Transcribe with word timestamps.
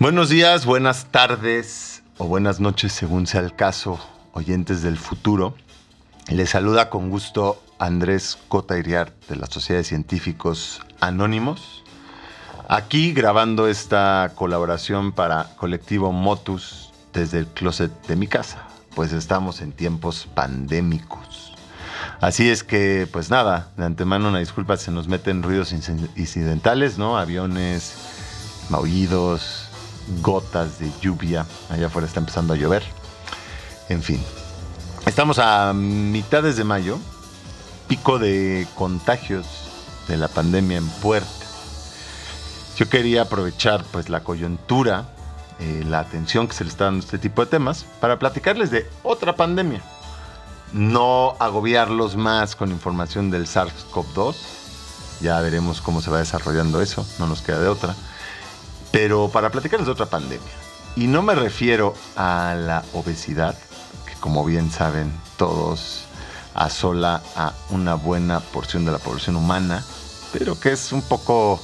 Buenos 0.00 0.30
días, 0.30 0.64
buenas 0.64 1.08
tardes 1.10 2.02
o 2.16 2.24
buenas 2.24 2.58
noches 2.58 2.90
según 2.90 3.26
sea 3.26 3.42
el 3.42 3.54
caso, 3.54 4.00
oyentes 4.32 4.80
del 4.80 4.96
futuro. 4.96 5.54
Les 6.28 6.48
saluda 6.48 6.88
con 6.88 7.10
gusto 7.10 7.62
Andrés 7.78 8.38
Cota 8.48 8.78
Iriart 8.78 9.12
de 9.26 9.36
la 9.36 9.44
Sociedad 9.44 9.80
de 9.80 9.84
Científicos 9.84 10.80
Anónimos. 11.00 11.84
Aquí 12.66 13.12
grabando 13.12 13.68
esta 13.68 14.32
colaboración 14.36 15.12
para 15.12 15.54
Colectivo 15.58 16.12
Motus 16.12 16.94
desde 17.12 17.40
el 17.40 17.46
closet 17.48 17.92
de 18.06 18.16
mi 18.16 18.26
casa, 18.26 18.68
pues 18.94 19.12
estamos 19.12 19.60
en 19.60 19.72
tiempos 19.72 20.26
pandémicos. 20.32 21.52
Así 22.22 22.48
es 22.48 22.64
que, 22.64 23.06
pues 23.12 23.28
nada, 23.28 23.70
de 23.76 23.84
antemano 23.84 24.30
una 24.30 24.38
disculpa, 24.38 24.78
se 24.78 24.92
nos 24.92 25.08
meten 25.08 25.42
ruidos 25.42 25.74
incidentales, 25.74 26.96
¿no? 26.96 27.18
Aviones, 27.18 27.96
maullidos, 28.70 29.69
gotas 30.22 30.78
de 30.78 30.90
lluvia. 31.00 31.46
Allá 31.68 31.86
afuera 31.86 32.06
está 32.06 32.20
empezando 32.20 32.54
a 32.54 32.56
llover. 32.56 32.82
En 33.88 34.02
fin, 34.02 34.22
estamos 35.06 35.38
a 35.38 35.72
mitades 35.74 36.56
de 36.56 36.64
mayo, 36.64 36.98
pico 37.88 38.18
de 38.18 38.66
contagios 38.76 39.46
de 40.08 40.16
la 40.16 40.28
pandemia 40.28 40.78
en 40.78 40.88
puerta. 40.88 41.28
Yo 42.76 42.88
quería 42.88 43.22
aprovechar 43.22 43.84
pues 43.90 44.08
la 44.08 44.20
coyuntura, 44.20 45.08
eh, 45.58 45.84
la 45.86 46.00
atención 46.00 46.48
que 46.48 46.54
se 46.54 46.64
le 46.64 46.70
está 46.70 46.84
dando 46.84 47.00
a 47.00 47.04
este 47.04 47.18
tipo 47.18 47.44
de 47.44 47.50
temas 47.50 47.84
para 48.00 48.18
platicarles 48.18 48.70
de 48.70 48.88
otra 49.02 49.34
pandemia. 49.34 49.82
No 50.72 51.34
agobiarlos 51.40 52.16
más 52.16 52.54
con 52.54 52.70
información 52.70 53.30
del 53.30 53.46
SARS-CoV-2. 53.46 54.36
Ya 55.20 55.40
veremos 55.40 55.80
cómo 55.80 56.00
se 56.00 56.10
va 56.10 56.18
desarrollando 56.18 56.80
eso, 56.80 57.04
no 57.18 57.26
nos 57.26 57.42
queda 57.42 57.58
de 57.58 57.68
otra 57.68 57.94
pero 58.90 59.28
para 59.28 59.50
platicarles 59.50 59.86
de 59.86 59.92
otra 59.92 60.06
pandemia. 60.06 60.48
Y 60.96 61.06
no 61.06 61.22
me 61.22 61.34
refiero 61.34 61.94
a 62.16 62.54
la 62.56 62.84
obesidad, 62.92 63.56
que 64.06 64.14
como 64.14 64.44
bien 64.44 64.70
saben 64.70 65.12
todos 65.36 66.04
asola 66.54 67.22
a 67.36 67.52
una 67.70 67.94
buena 67.94 68.40
porción 68.40 68.84
de 68.84 68.92
la 68.92 68.98
población 68.98 69.36
humana, 69.36 69.84
pero 70.32 70.58
que 70.58 70.72
es 70.72 70.92
un 70.92 71.02
poco 71.02 71.60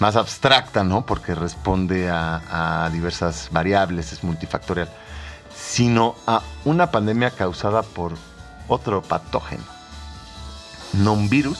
más 0.00 0.16
abstracta, 0.16 0.84
¿no? 0.84 1.06
Porque 1.06 1.34
responde 1.34 2.08
a, 2.10 2.88
diversas 2.92 3.48
variables, 3.52 4.12
es 4.12 4.24
multifactorial, 4.24 4.88
sino 5.54 6.16
a 6.26 6.42
una 6.64 6.90
pandemia 6.90 7.30
causada 7.30 7.82
por 7.82 8.14
otro 8.68 9.02
patógeno. 9.02 9.64
No 10.94 11.12
un 11.12 11.28
virus, 11.28 11.58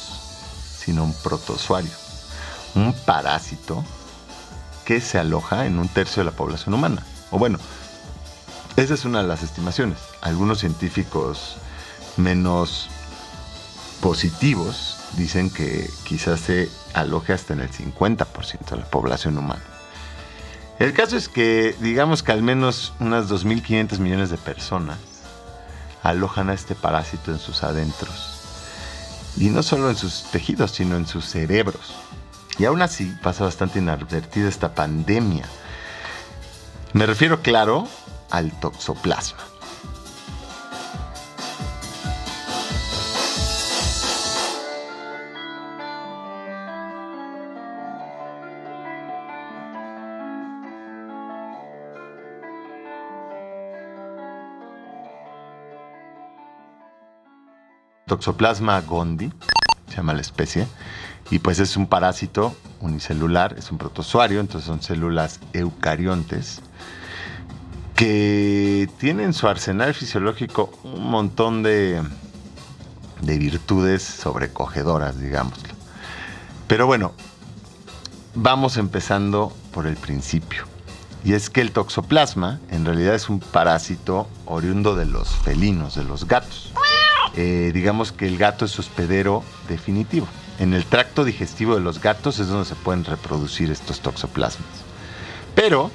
sino 0.79 1.05
un 1.05 1.15
protozoario, 1.15 1.91
un 2.75 2.93
parásito 3.05 3.85
que 4.89 5.03
se 5.03 5.19
aloja 5.19 5.67
en 5.67 5.79
un 5.79 5.87
tercio 5.87 6.23
de 6.23 6.31
la 6.31 6.35
población 6.35 6.73
humana. 6.73 7.05
O 7.31 7.39
bueno, 7.39 7.59
esa 8.77 8.95
es 8.95 9.05
una 9.05 9.21
de 9.21 9.29
las 9.29 9.43
estimaciones. 9.43 9.99
Algunos 10.23 10.61
científicos 10.61 11.59
menos 12.17 12.89
positivos 14.01 14.97
dicen 15.19 15.51
que 15.51 15.91
quizás 16.05 16.41
se 16.41 16.71
aloje 16.95 17.35
hasta 17.35 17.53
en 17.53 17.61
el 17.61 17.71
50% 17.71 18.71
de 18.71 18.77
la 18.79 18.87
población 18.87 19.37
humana. 19.37 19.63
El 20.79 20.95
caso 20.95 21.19
es 21.19 21.29
que 21.29 21.77
digamos 21.81 22.23
que 22.23 22.33
al 22.33 22.41
menos 22.41 22.95
unas 22.99 23.29
2.500 23.29 23.99
millones 23.99 24.31
de 24.31 24.39
personas 24.39 24.97
alojan 26.03 26.49
a 26.49 26.55
este 26.55 26.75
parásito 26.75 27.31
en 27.31 27.39
sus 27.39 27.63
adentros. 27.63 28.41
Y 29.37 29.51
no 29.51 29.63
solo 29.63 29.91
en 29.91 29.97
sus 29.97 30.23
tejidos, 30.33 30.71
sino 30.71 30.97
en 30.97 31.07
sus 31.07 31.27
cerebros. 31.27 31.95
Y 32.59 32.65
aún 32.65 32.83
así 32.83 33.17
pasa 33.23 33.45
bastante 33.45 33.79
inadvertida 33.79 34.49
esta 34.49 34.75
pandemia. 34.75 35.45
Me 36.93 37.07
refiero, 37.07 37.41
claro, 37.41 37.87
al 38.31 38.51
toxoplasma. 38.59 39.39
Toxoplasma 58.07 58.81
gondii, 58.81 59.31
se 59.89 59.97
llama 59.97 60.15
la 60.15 60.23
especie, 60.23 60.67
y 61.31 61.39
pues 61.41 61.59
es 61.59 61.77
un 61.77 61.87
parásito 61.87 62.55
unicelular, 62.81 63.55
es 63.59 63.71
un 63.71 63.79
protozoario, 63.79 64.41
entonces 64.41 64.67
son 64.67 64.83
células 64.83 65.41
eucariontes 65.53 66.61
que 67.95 68.89
tienen 68.99 69.35
su 69.35 69.49
arsenal 69.49 69.93
fisiológico 69.93 70.71
un 70.85 71.11
montón 71.11 71.63
de, 71.63 72.01
de 73.21 73.39
virtudes 73.39 74.03
sobrecogedoras, 74.03 75.21
digámoslo. 75.21 75.75
Pero 76.69 76.87
bueno, 76.87 77.13
vamos 78.35 78.77
empezando 78.77 79.53
por 79.73 79.87
el 79.87 79.97
principio. 79.97 80.65
Y 81.25 81.33
es 81.33 81.51
que 81.51 81.61
el 81.61 81.73
toxoplasma 81.73 82.61
en 82.71 82.85
realidad 82.85 83.17
es 83.17 83.29
un 83.29 83.41
parásito 83.41 84.29
oriundo 84.47 84.95
de 84.95 85.05
los 85.05 85.31
felinos, 85.31 85.97
de 85.97 86.05
los 86.05 86.27
gatos. 86.29 86.73
Eh, 87.35 87.73
digamos 87.75 88.13
que 88.13 88.29
el 88.29 88.39
gato 88.39 88.65
es 88.65 88.79
hospedero 88.79 89.43
definitivo 89.69 90.29
en 90.59 90.75
el 90.75 90.85
tracto 90.85 91.25
digestivo 91.25 91.75
de 91.75 91.81
los 91.81 92.01
gatos 92.01 92.39
es 92.39 92.49
donde 92.49 92.69
se 92.69 92.75
pueden 92.75 93.05
reproducir 93.05 93.71
estos 93.71 94.01
toxoplasmas. 94.01 94.69
Pero, 95.55 95.91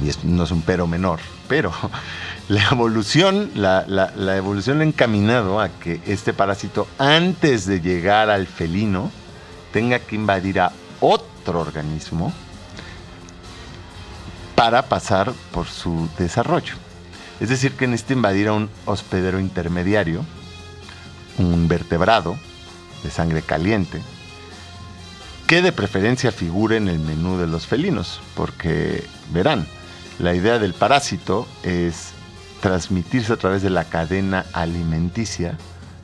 y 0.00 0.26
no 0.26 0.44
es 0.44 0.50
un 0.50 0.62
pero 0.62 0.86
menor, 0.86 1.20
pero 1.48 1.72
la 2.48 2.62
evolución, 2.70 3.50
la 3.54 4.36
evolución 4.36 4.80
ha 4.80 4.84
encaminado 4.84 5.60
a 5.60 5.68
que 5.68 6.00
este 6.06 6.32
parásito, 6.32 6.86
antes 6.98 7.66
de 7.66 7.80
llegar 7.80 8.30
al 8.30 8.46
felino, 8.46 9.10
tenga 9.72 9.98
que 9.98 10.16
invadir 10.16 10.60
a 10.60 10.72
otro 11.00 11.60
organismo 11.60 12.32
para 14.54 14.82
pasar 14.82 15.32
por 15.52 15.66
su 15.66 16.08
desarrollo. 16.18 16.74
Es 17.40 17.48
decir, 17.48 17.72
que 17.72 17.86
necesita 17.86 18.12
invadir 18.12 18.48
a 18.48 18.52
un 18.52 18.68
hospedero 18.84 19.40
intermediario, 19.40 20.24
un 21.38 21.66
vertebrado, 21.68 22.36
de 23.02 23.10
sangre 23.10 23.42
caliente, 23.42 24.00
que 25.46 25.62
de 25.62 25.72
preferencia 25.72 26.32
figure 26.32 26.76
en 26.76 26.88
el 26.88 26.98
menú 26.98 27.38
de 27.38 27.46
los 27.46 27.66
felinos, 27.66 28.20
porque 28.34 29.04
verán, 29.32 29.66
la 30.18 30.34
idea 30.34 30.58
del 30.58 30.74
parásito 30.74 31.48
es 31.62 32.12
transmitirse 32.60 33.32
a 33.32 33.36
través 33.36 33.62
de 33.62 33.70
la 33.70 33.84
cadena 33.84 34.44
alimenticia 34.52 35.56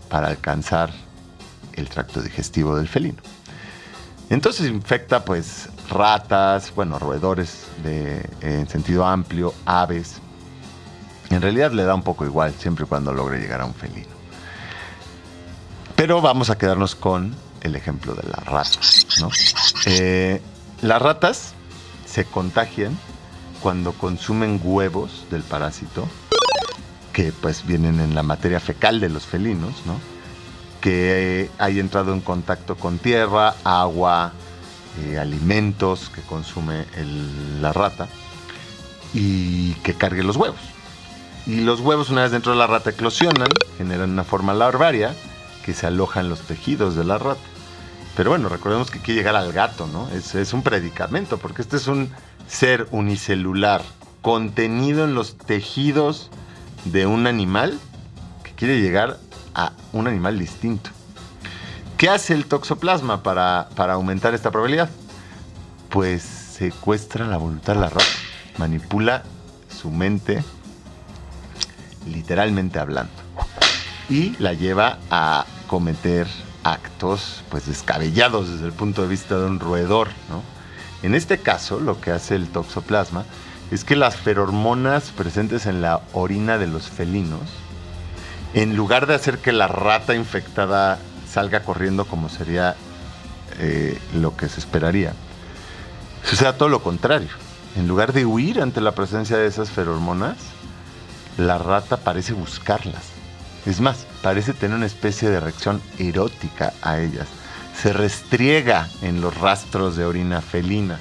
para 0.09 0.29
alcanzar 0.29 0.91
el 1.75 1.89
tracto 1.89 2.23
digestivo 2.23 2.77
del 2.77 2.89
felino. 2.89 3.23
Entonces 4.31 4.69
infecta 4.69 5.25
pues 5.25 5.69
ratas, 5.89 6.75
bueno, 6.75 6.99
roedores 6.99 7.67
de, 7.85 8.29
en 8.41 8.69
sentido 8.69 9.05
amplio, 9.06 9.55
aves. 9.65 10.17
En 11.31 11.41
realidad 11.43 11.73
le 11.73 11.85
da 11.85 11.95
un 11.95 12.03
poco 12.03 12.25
igual 12.25 12.55
siempre 12.59 12.85
y 12.85 12.89
cuando 12.89 13.12
logre 13.12 13.39
llegar 13.39 13.61
a 13.61 13.67
un 13.67 13.75
felino. 13.75 14.16
Pero 15.97 16.21
vamos 16.21 16.51
a 16.51 16.59
quedarnos 16.59 16.95
con 16.95 17.34
el 17.62 17.75
ejemplo 17.75 18.15
de 18.15 18.23
las 18.29 18.45
ratas. 18.45 19.07
Eh, 19.87 20.43
las 20.83 21.01
ratas 21.01 21.55
se 22.07 22.27
contagian 22.27 22.97
cuando 23.62 23.93
consumen 23.93 24.61
huevos 24.62 25.25
del 25.31 25.43
parásito, 25.43 26.06
que 27.15 27.33
pues 27.33 27.67
vienen 27.67 27.99
en 28.01 28.15
la 28.15 28.23
materia 28.23 28.61
fecal 28.61 29.01
de 29.01 29.09
los 29.09 29.25
felinos, 29.25 29.75
que 30.83 31.50
hay 31.59 31.81
entrado 31.81 32.12
en 32.12 32.20
contacto 32.20 32.76
con 32.76 32.99
tierra, 32.99 33.55
agua, 33.65 34.32
eh, 35.03 35.19
alimentos 35.19 36.11
que 36.11 36.20
consume 36.20 36.85
la 37.61 37.73
rata 37.73 38.06
y 39.15 39.73
que 39.76 39.94
cargue 39.94 40.23
los 40.23 40.37
huevos. 40.37 40.61
Y 41.47 41.61
los 41.61 41.81
huevos 41.81 42.11
una 42.11 42.23
vez 42.23 42.32
dentro 42.32 42.53
de 42.53 42.59
la 42.59 42.67
rata 42.67 42.91
eclosionan, 42.91 43.49
generan 43.79 44.11
una 44.11 44.25
forma 44.25 44.53
larvaria 44.53 45.15
que 45.67 45.75
se 45.75 45.89
aloja 45.89 46.21
en 46.21 46.29
los 46.29 46.43
tejidos 46.43 46.95
de 46.95 47.03
la 47.03 47.19
rata. 47.19 47.41
Pero 48.17 48.31
bueno, 48.31 48.49
recordemos 48.49 48.89
que 48.89 49.01
quiere 49.01 49.21
llegar 49.21 49.35
al 49.35 49.53
gato, 49.53 49.89
¿no? 49.89 50.09
Es, 50.11 50.53
un 50.53 50.63
predicamento, 50.63 51.39
porque 51.39 51.61
este 51.61 51.77
es 51.77 51.89
un 51.89 52.09
ser 52.47 52.87
unicelular 52.93 53.83
contenido 54.23 55.05
en 55.05 55.15
los 55.15 55.37
tejidos 55.37 56.31
de 56.85 57.07
un 57.07 57.27
animal 57.27 57.79
que 58.45 58.53
quiere 58.53 58.81
llegar 58.81 59.19
a 59.57 59.73
un 59.93 60.07
animal 60.07 60.39
distinto. 60.39 60.91
¿Qué 61.99 62.09
hace 62.11 62.33
el 62.33 62.47
toxoplasma 62.47 63.25
para, 63.25 63.69
para 63.75 63.95
aumentar 63.95 64.35
esta 64.35 64.53
probabilidad? 64.53 64.89
Pues 65.91 66.23
secuestra 66.23 67.27
la 67.27 67.39
voluntad 67.39 67.75
de 67.75 67.81
la 67.81 67.89
rata, 67.89 68.05
manipula 68.57 69.25
su 69.69 69.91
mente, 69.91 70.45
literalmente 72.07 72.79
hablando, 72.79 73.13
y 74.09 74.37
la 74.39 74.53
lleva 74.53 74.99
a 75.11 75.45
cometer 75.67 76.27
actos 76.65 77.43
pues 77.51 77.67
descabellados 77.67 78.51
desde 78.51 78.67
el 78.67 78.73
punto 78.73 79.03
de 79.03 79.09
vista 79.09 79.37
de 79.39 79.47
un 79.47 79.61
roedor. 79.61 80.09
En 81.03 81.15
este 81.15 81.39
caso, 81.39 81.79
lo 81.79 82.01
que 82.01 82.11
hace 82.11 82.35
el 82.35 82.49
toxoplasma 82.49 83.25
es 83.71 83.85
que 83.85 83.97
las 83.97 84.17
ferormonas 84.17 85.11
presentes 85.11 85.67
en 85.67 85.83
la 85.83 86.01
orina 86.13 86.59
de 86.59 86.67
los 86.67 86.89
felinos, 86.89 87.41
en 88.55 88.77
lugar 88.77 89.07
de 89.07 89.15
hacer 89.15 89.39
que 89.39 89.53
la 89.53 89.69
rata 89.69 90.15
infectada 90.15 90.99
salga 91.29 91.61
corriendo 91.61 92.07
como 92.07 92.29
sería 92.29 92.77
eh, 93.59 93.99
lo 94.15 94.37
que 94.37 94.49
se 94.49 94.61
esperaría, 94.61 95.13
sucede 96.25 96.53
todo 96.55 96.69
lo 96.69 96.83
contrario. 96.83 97.31
En 97.77 97.87
lugar 97.87 98.13
de 98.13 98.25
huir 98.25 98.63
ante 98.63 98.81
la 98.81 98.93
presencia 98.93 99.37
de 99.37 99.47
esas 99.47 99.71
ferormonas, 99.71 100.37
la 101.37 101.59
rata 101.59 101.99
parece 101.99 102.33
buscarlas. 102.33 103.05
Es 103.67 103.81
más, 103.81 104.07
parece 104.23 104.53
tener 104.53 104.77
una 104.77 104.87
especie 104.87 105.29
de 105.29 105.41
reacción 105.41 105.83
erótica 105.99 106.73
a 106.83 107.01
ellas. 107.01 107.27
Se 107.77 107.93
restriega 107.93 108.89
en 109.03 109.21
los 109.21 109.37
rastros 109.37 109.97
de 109.97 110.05
orina 110.05 110.41
felina. 110.41 110.99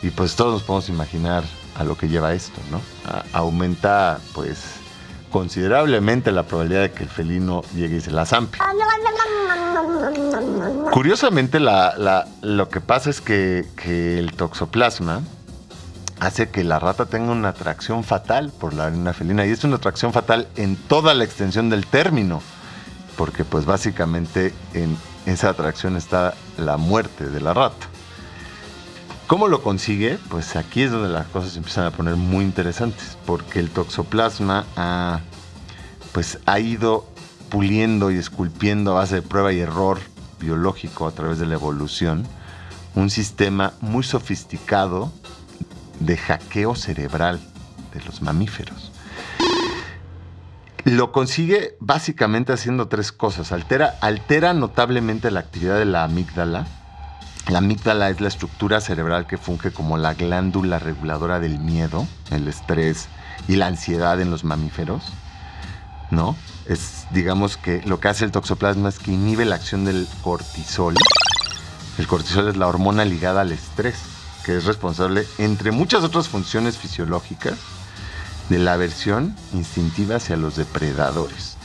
Y 0.00 0.10
pues 0.10 0.36
todos 0.36 0.52
nos 0.52 0.62
podemos 0.62 0.88
imaginar 0.88 1.44
a 1.76 1.82
lo 1.82 1.96
que 1.96 2.08
lleva 2.08 2.32
esto, 2.32 2.60
¿no? 2.70 2.80
aumenta, 3.32 4.20
pues, 4.34 4.58
considerablemente 5.32 6.30
la 6.30 6.44
probabilidad 6.44 6.82
de 6.82 6.92
que 6.92 7.02
el 7.02 7.08
felino 7.08 7.62
llegue 7.74 7.96
y 7.96 8.00
se 8.00 8.12
la 8.12 8.24
zampe. 8.24 8.58
Curiosamente, 10.92 11.58
lo 11.58 12.68
que 12.68 12.80
pasa 12.80 13.10
es 13.10 13.20
que 13.20 13.66
el 14.18 14.32
toxoplasma 14.36 15.22
hace 16.24 16.48
que 16.48 16.64
la 16.64 16.78
rata 16.78 17.06
tenga 17.06 17.32
una 17.32 17.50
atracción 17.50 18.02
fatal 18.02 18.50
por 18.58 18.74
la 18.74 18.86
orina 18.86 19.12
felina 19.12 19.46
y 19.46 19.50
es 19.50 19.64
una 19.64 19.76
atracción 19.76 20.12
fatal 20.12 20.48
en 20.56 20.76
toda 20.76 21.14
la 21.14 21.24
extensión 21.24 21.70
del 21.70 21.86
término, 21.86 22.42
porque 23.16 23.44
pues 23.44 23.66
básicamente 23.66 24.52
en 24.72 24.96
esa 25.26 25.50
atracción 25.50 25.96
está 25.96 26.34
la 26.56 26.76
muerte 26.76 27.28
de 27.28 27.40
la 27.40 27.54
rata. 27.54 27.86
¿Cómo 29.26 29.48
lo 29.48 29.62
consigue? 29.62 30.18
Pues 30.28 30.56
aquí 30.56 30.82
es 30.82 30.90
donde 30.90 31.08
las 31.08 31.26
cosas 31.26 31.56
empiezan 31.56 31.86
a 31.86 31.90
poner 31.90 32.16
muy 32.16 32.44
interesantes, 32.44 33.16
porque 33.26 33.58
el 33.58 33.70
toxoplasma 33.70 34.66
ha, 34.76 35.20
pues, 36.12 36.38
ha 36.44 36.58
ido 36.58 37.06
puliendo 37.48 38.10
y 38.10 38.18
esculpiendo 38.18 38.92
a 38.92 39.00
base 39.00 39.16
de 39.16 39.22
prueba 39.22 39.52
y 39.52 39.60
error 39.60 39.98
biológico 40.40 41.06
a 41.06 41.12
través 41.12 41.38
de 41.38 41.46
la 41.46 41.54
evolución 41.54 42.26
un 42.94 43.10
sistema 43.10 43.72
muy 43.80 44.04
sofisticado 44.04 45.12
de 46.04 46.16
hackeo 46.16 46.74
cerebral 46.74 47.40
de 47.92 48.02
los 48.04 48.22
mamíferos. 48.22 48.92
Lo 50.84 51.12
consigue 51.12 51.76
básicamente 51.80 52.52
haciendo 52.52 52.88
tres 52.88 53.10
cosas. 53.10 53.52
Altera, 53.52 53.96
altera 54.02 54.52
notablemente 54.52 55.30
la 55.30 55.40
actividad 55.40 55.78
de 55.78 55.86
la 55.86 56.04
amígdala. 56.04 56.66
La 57.48 57.58
amígdala 57.58 58.10
es 58.10 58.20
la 58.20 58.28
estructura 58.28 58.80
cerebral 58.80 59.26
que 59.26 59.38
funge 59.38 59.70
como 59.70 59.96
la 59.96 60.14
glándula 60.14 60.78
reguladora 60.78 61.40
del 61.40 61.58
miedo, 61.58 62.06
el 62.30 62.48
estrés 62.48 63.08
y 63.48 63.56
la 63.56 63.66
ansiedad 63.66 64.20
en 64.20 64.30
los 64.30 64.44
mamíferos. 64.44 65.04
¿No? 66.10 66.36
Es, 66.66 67.06
digamos 67.10 67.56
que 67.56 67.82
lo 67.86 67.98
que 67.98 68.08
hace 68.08 68.24
el 68.24 68.30
toxoplasma 68.30 68.90
es 68.90 68.98
que 68.98 69.12
inhibe 69.12 69.46
la 69.46 69.56
acción 69.56 69.86
del 69.86 70.06
cortisol. 70.22 70.94
El 71.96 72.06
cortisol 72.06 72.48
es 72.48 72.56
la 72.56 72.66
hormona 72.66 73.04
ligada 73.06 73.40
al 73.40 73.52
estrés 73.52 74.13
que 74.44 74.56
es 74.56 74.64
responsable, 74.64 75.26
entre 75.38 75.72
muchas 75.72 76.04
otras 76.04 76.28
funciones 76.28 76.78
fisiológicas, 76.78 77.54
de 78.48 78.58
la 78.58 78.74
aversión 78.74 79.34
instintiva 79.52 80.16
hacia 80.16 80.36
los 80.36 80.56
depredadores. 80.56 81.56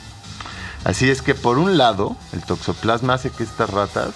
Así 0.85 1.09
es 1.09 1.21
que 1.21 1.35
por 1.35 1.57
un 1.57 1.77
lado, 1.77 2.15
el 2.31 2.41
toxoplasma 2.41 3.15
hace 3.15 3.31
que 3.31 3.43
estas 3.43 3.69
ratas 3.69 4.13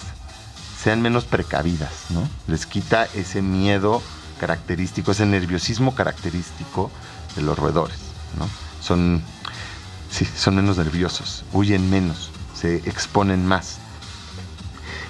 sean 0.82 1.02
menos 1.02 1.26
precavidas, 1.26 1.92
¿no? 2.10 2.28
Les 2.48 2.66
quita 2.66 3.08
ese 3.14 3.42
miedo 3.42 4.02
característico, 4.40 5.12
ese 5.12 5.26
nerviosismo 5.26 5.94
característico 5.94 6.90
de 7.36 7.42
los 7.42 7.58
roedores, 7.60 8.00
¿no? 8.38 8.48
Son, 8.82 9.22
sí, 10.10 10.26
son 10.26 10.56
menos 10.56 10.78
nerviosos, 10.78 11.44
huyen 11.52 11.90
menos, 11.90 12.32
se 12.54 12.78
exponen 12.78 13.46
más. 13.46 13.78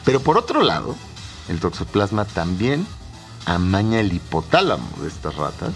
Pero 0.06 0.22
por 0.22 0.38
otro 0.38 0.64
lado, 0.64 0.96
el 1.50 1.60
toxoplasma 1.60 2.26
también 2.26 2.86
amaña 3.46 4.00
el 4.00 4.14
hipotálamo 4.14 4.90
de 5.02 5.08
estas 5.08 5.36
ratas 5.36 5.74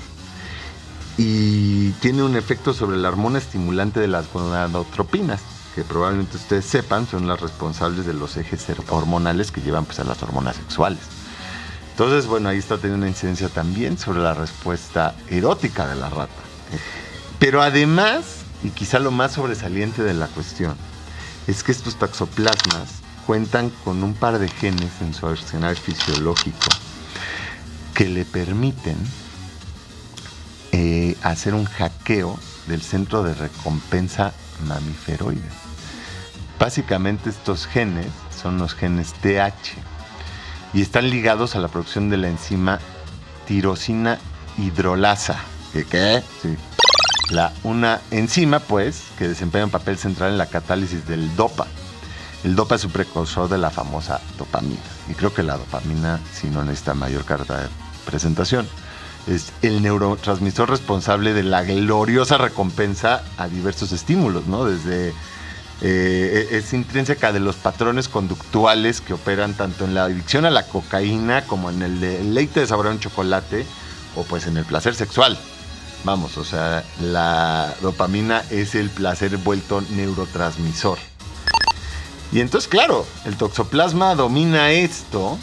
y 1.18 1.90
tiene 1.94 2.24
un 2.24 2.36
efecto 2.36 2.74
sobre 2.74 2.98
la 2.98 3.10
hormona 3.10 3.40
estimulante 3.40 4.00
de 4.00 4.08
las 4.08 4.32
gonadotropinas, 4.32 5.42
que 5.74 5.84
probablemente 5.84 6.38
ustedes 6.38 6.66
sepan 6.66 7.08
son 7.08 7.28
las 7.28 7.42
responsables 7.42 8.06
de 8.06 8.14
los 8.14 8.38
ejes 8.38 8.66
hormonales 8.90 9.52
que 9.52 9.62
llevan 9.62 9.86
pues, 9.86 10.00
a 10.00 10.04
las 10.04 10.22
hormonas 10.22 10.56
sexuales. 10.56 11.00
Entonces, 11.92 12.28
bueno, 12.28 12.50
ahí 12.50 12.60
está 12.60 12.78
teniendo 12.78 12.98
una 12.98 13.10
incidencia 13.10 13.50
también 13.50 13.98
sobre 13.98 14.20
la 14.20 14.36
respuesta 14.36 15.16
erótica 15.30 15.88
de 15.88 15.96
la 15.96 16.10
rata. 16.10 16.44
Pero 17.40 17.64
además, 17.64 18.42
y 18.64 18.70
quizá 18.70 19.00
lo 19.00 19.10
más 19.10 19.34
sobresaliente 19.34 20.04
de 20.04 20.14
la 20.14 20.28
cuestión, 20.28 20.76
es 21.48 21.64
que 21.64 21.72
estos 21.72 21.96
taxoplasmas 21.96 23.02
cuentan 23.26 23.72
con 23.84 24.04
un 24.04 24.14
par 24.14 24.38
de 24.38 24.48
genes 24.48 25.02
en 25.02 25.16
su 25.16 25.26
arsenal 25.26 25.76
fisiológico 25.76 26.68
que 27.98 28.08
le 28.08 28.26
permiten 28.26 28.96
eh, 30.72 31.18
hacer 31.24 31.56
un 31.56 31.66
hackeo 31.66 32.38
del 32.68 32.84
centro 32.84 33.24
de 33.24 33.34
recompensa 33.34 34.34
mamiferoide. 34.68 35.50
Básicamente 36.60 37.32
estos 37.32 37.66
genes 37.66 38.06
son 38.40 38.60
los 38.60 38.76
genes 38.76 39.14
TH 39.14 39.80
y 40.76 40.84
están 40.84 41.10
ligados 41.10 41.56
a 41.56 41.60
la 41.60 41.70
producción 41.70 42.12
de 42.12 42.18
la 42.18 42.28
enzima 42.28 42.78
tirosina 43.48 44.20
hidrolasa. 44.60 45.40
¿Qué? 45.74 46.22
Sí. 46.44 46.56
La, 47.32 47.52
una 47.64 48.00
enzima, 48.12 48.60
pues, 48.60 49.06
que 49.18 49.28
desempeña 49.28 49.66
un 49.66 49.72
papel 49.72 49.98
central 49.98 50.34
en 50.34 50.38
la 50.38 50.46
catálisis 50.46 51.08
del 51.08 51.36
DOPA. 51.36 51.66
El 52.44 52.56
DOPA 52.56 52.76
es 52.76 52.84
un 52.86 52.92
precursor 52.92 53.50
de 53.50 53.58
la 53.58 53.72
famosa 53.72 54.22
dopamina. 54.38 54.80
Y 55.10 55.16
creo 55.16 55.34
que 55.34 55.42
la 55.42 55.58
dopamina, 55.58 56.20
si 56.32 56.48
no 56.48 56.64
necesita 56.64 56.94
mayor 56.94 57.26
carga 57.26 57.70
presentación. 58.08 58.68
Es 59.28 59.52
el 59.62 59.84
neurotransmisor 59.84 60.70
responsable 60.70 61.34
de 61.34 61.44
la 61.44 61.64
gloriosa 61.64 62.38
recompensa 62.38 63.24
a 63.38 63.48
diversos 63.48 63.92
estímulos, 63.92 64.48
¿no? 64.48 64.66
Desde 64.66 65.14
eh, 65.82 66.48
es 66.52 66.74
intrínseca 66.74 67.32
de 67.32 67.40
los 67.40 67.58
patrones 67.58 68.08
conductuales 68.08 69.02
que 69.02 69.14
operan 69.14 69.54
tanto 69.54 69.86
en 69.86 69.94
la 69.94 70.06
adicción 70.06 70.46
a 70.46 70.50
la 70.50 70.66
cocaína 70.66 71.46
como 71.46 71.70
en 71.70 71.84
el 71.84 72.00
deleite 72.00 72.62
de 72.62 72.68
saborear 72.68 72.96
un 72.96 73.00
chocolate 73.00 73.66
o 74.16 74.24
pues 74.24 74.48
en 74.48 74.58
el 74.58 74.66
placer 74.66 74.96
sexual. 74.96 75.38
Vamos, 76.04 76.38
o 76.38 76.46
sea, 76.46 76.84
la 77.02 77.76
dopamina 77.82 78.44
es 78.50 78.76
el 78.76 78.90
placer 78.90 79.36
vuelto 79.38 79.82
neurotransmisor. 79.82 80.98
Y 82.32 82.40
entonces, 82.40 82.70
claro, 82.70 83.06
el 83.26 83.36
toxoplasma 83.36 84.16
domina 84.16 84.72
esto 84.72 85.38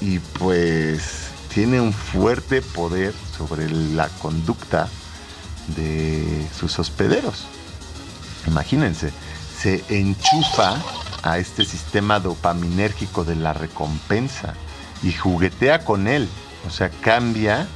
y 0.00 0.18
pues 0.18 1.29
tiene 1.52 1.80
un 1.80 1.92
fuerte 1.92 2.62
poder 2.62 3.14
sobre 3.36 3.68
la 3.68 4.08
conducta 4.08 4.88
de 5.76 6.46
sus 6.56 6.78
hospederos. 6.78 7.44
Imagínense, 8.46 9.12
se 9.58 9.84
enchufa 9.88 10.76
a 11.22 11.38
este 11.38 11.64
sistema 11.64 12.20
dopaminérgico 12.20 13.24
de 13.24 13.36
la 13.36 13.52
recompensa 13.52 14.54
y 15.02 15.12
juguetea 15.12 15.84
con 15.84 16.08
él, 16.08 16.28
o 16.66 16.70
sea, 16.70 16.90
cambia 16.90 17.66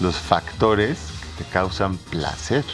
los 0.00 0.16
factores 0.16 0.98
que 1.36 1.44
te 1.44 1.50
causan 1.50 1.96
placer. 1.96 2.64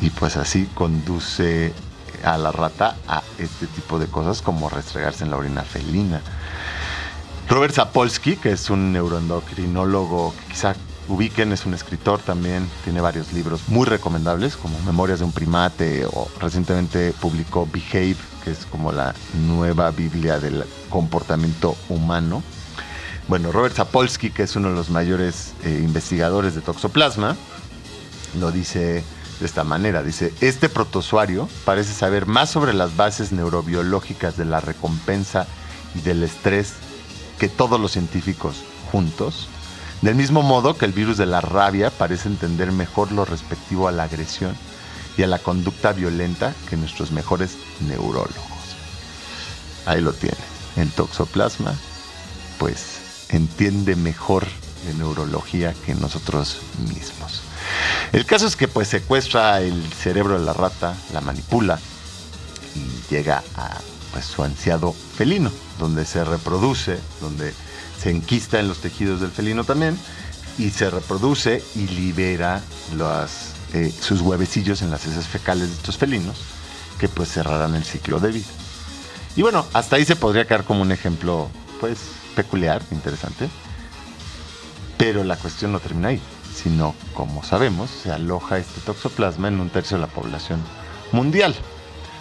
Y 0.00 0.10
pues 0.10 0.36
así 0.36 0.68
conduce 0.74 1.72
a 2.24 2.38
la 2.38 2.52
rata 2.52 2.96
a 3.08 3.22
este 3.38 3.66
tipo 3.66 3.98
de 3.98 4.06
cosas 4.06 4.42
como 4.42 4.68
restregarse 4.68 5.24
en 5.24 5.30
la 5.30 5.36
orina 5.36 5.62
felina 5.62 6.20
Robert 7.48 7.74
Sapolsky, 7.74 8.36
que 8.36 8.52
es 8.52 8.68
un 8.68 8.92
neuroendocrinólogo 8.92 10.34
que 10.34 10.52
quizá 10.52 10.76
ubiquen, 11.08 11.50
es 11.52 11.64
un 11.64 11.72
escritor 11.72 12.20
también, 12.20 12.68
tiene 12.84 13.00
varios 13.00 13.32
libros 13.32 13.62
muy 13.68 13.86
recomendables, 13.86 14.54
como 14.54 14.78
Memorias 14.82 15.20
de 15.20 15.24
un 15.24 15.32
primate, 15.32 16.04
o 16.04 16.28
recientemente 16.40 17.14
publicó 17.18 17.66
Behave, 17.72 18.16
que 18.44 18.50
es 18.50 18.66
como 18.66 18.92
la 18.92 19.14
nueva 19.46 19.90
Biblia 19.92 20.38
del 20.38 20.62
comportamiento 20.90 21.74
humano. 21.88 22.42
Bueno, 23.28 23.50
Robert 23.50 23.74
Sapolsky, 23.74 24.28
que 24.28 24.42
es 24.42 24.54
uno 24.54 24.68
de 24.68 24.74
los 24.74 24.90
mayores 24.90 25.54
eh, 25.64 25.80
investigadores 25.82 26.54
de 26.54 26.60
toxoplasma, 26.60 27.34
lo 28.38 28.52
dice 28.52 29.02
de 29.40 29.46
esta 29.46 29.64
manera. 29.64 30.02
Dice, 30.02 30.34
este 30.42 30.68
protozoario 30.68 31.48
parece 31.64 31.94
saber 31.94 32.26
más 32.26 32.50
sobre 32.50 32.74
las 32.74 32.94
bases 32.94 33.32
neurobiológicas 33.32 34.36
de 34.36 34.44
la 34.44 34.60
recompensa 34.60 35.46
y 35.94 36.00
del 36.00 36.22
estrés 36.22 36.74
que 37.38 37.48
todos 37.48 37.80
los 37.80 37.92
científicos 37.92 38.56
juntos, 38.90 39.48
del 40.02 40.14
mismo 40.14 40.42
modo 40.42 40.76
que 40.76 40.84
el 40.84 40.92
virus 40.92 41.16
de 41.16 41.26
la 41.26 41.40
rabia 41.40 41.90
parece 41.90 42.28
entender 42.28 42.72
mejor 42.72 43.12
lo 43.12 43.24
respectivo 43.24 43.88
a 43.88 43.92
la 43.92 44.04
agresión 44.04 44.56
y 45.16 45.22
a 45.22 45.26
la 45.26 45.38
conducta 45.38 45.92
violenta 45.92 46.54
que 46.68 46.76
nuestros 46.76 47.10
mejores 47.10 47.56
neurólogos. 47.80 48.34
Ahí 49.86 50.00
lo 50.00 50.12
tiene. 50.12 50.36
El 50.76 50.90
toxoplasma, 50.90 51.74
pues, 52.58 53.26
entiende 53.30 53.96
mejor 53.96 54.46
de 54.86 54.94
neurología 54.94 55.74
que 55.84 55.94
nosotros 55.94 56.58
mismos. 56.94 57.42
El 58.12 58.24
caso 58.24 58.46
es 58.46 58.56
que 58.56 58.68
pues 58.68 58.88
secuestra 58.88 59.60
el 59.60 59.92
cerebro 59.92 60.38
de 60.38 60.44
la 60.44 60.52
rata, 60.52 60.96
la 61.12 61.20
manipula 61.20 61.78
y 62.74 63.12
llega 63.12 63.42
a 63.56 63.78
su 64.22 64.42
ansiado 64.42 64.92
felino, 64.92 65.50
donde 65.78 66.04
se 66.04 66.24
reproduce, 66.24 66.98
donde 67.20 67.52
se 68.00 68.10
enquista 68.10 68.60
en 68.60 68.68
los 68.68 68.78
tejidos 68.78 69.20
del 69.20 69.30
felino 69.30 69.64
también 69.64 69.98
y 70.58 70.70
se 70.70 70.90
reproduce 70.90 71.62
y 71.74 71.86
libera 71.88 72.62
eh, 73.72 73.92
sus 74.00 74.20
huevecillos 74.20 74.82
en 74.82 74.90
las 74.90 75.06
heces 75.06 75.26
fecales 75.26 75.68
de 75.68 75.74
estos 75.74 75.96
felinos 75.96 76.36
que 76.98 77.08
pues 77.08 77.30
cerrarán 77.30 77.74
el 77.74 77.84
ciclo 77.84 78.18
de 78.18 78.32
vida. 78.32 78.46
Y 79.36 79.42
bueno, 79.42 79.64
hasta 79.72 79.96
ahí 79.96 80.04
se 80.04 80.16
podría 80.16 80.46
quedar 80.46 80.64
como 80.64 80.82
un 80.82 80.90
ejemplo 80.90 81.48
pues 81.80 81.98
peculiar, 82.34 82.82
interesante. 82.90 83.48
Pero 84.96 85.22
la 85.22 85.36
cuestión 85.36 85.70
no 85.70 85.78
termina 85.78 86.08
ahí, 86.08 86.20
sino 86.52 86.94
como 87.14 87.44
sabemos, 87.44 87.88
se 87.88 88.10
aloja 88.10 88.58
este 88.58 88.80
toxoplasma 88.80 89.46
en 89.46 89.60
un 89.60 89.70
tercio 89.70 89.96
de 89.96 90.00
la 90.00 90.08
población 90.08 90.60
mundial. 91.12 91.54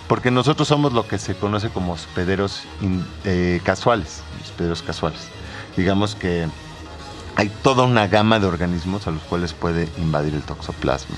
Porque 0.08 0.32
nosotros 0.32 0.68
somos 0.68 0.94
lo 0.94 1.08
que 1.08 1.18
se 1.18 1.36
conoce 1.36 1.70
como 1.70 1.94
hospederos 1.94 2.64
eh, 3.26 3.60
casuales, 3.64 4.22
hospederos 4.42 4.82
casuales. 4.82 5.28
Digamos 5.76 6.16
que 6.16 6.48
hay 7.36 7.50
toda 7.62 7.84
una 7.84 8.08
gama 8.08 8.40
de 8.40 8.48
organismos 8.48 9.06
a 9.08 9.12
los 9.12 9.22
cuales 9.24 9.54
puede 9.54 9.90
invadir 9.98 10.34
el 10.34 10.44
toxoplasma. 10.44 11.18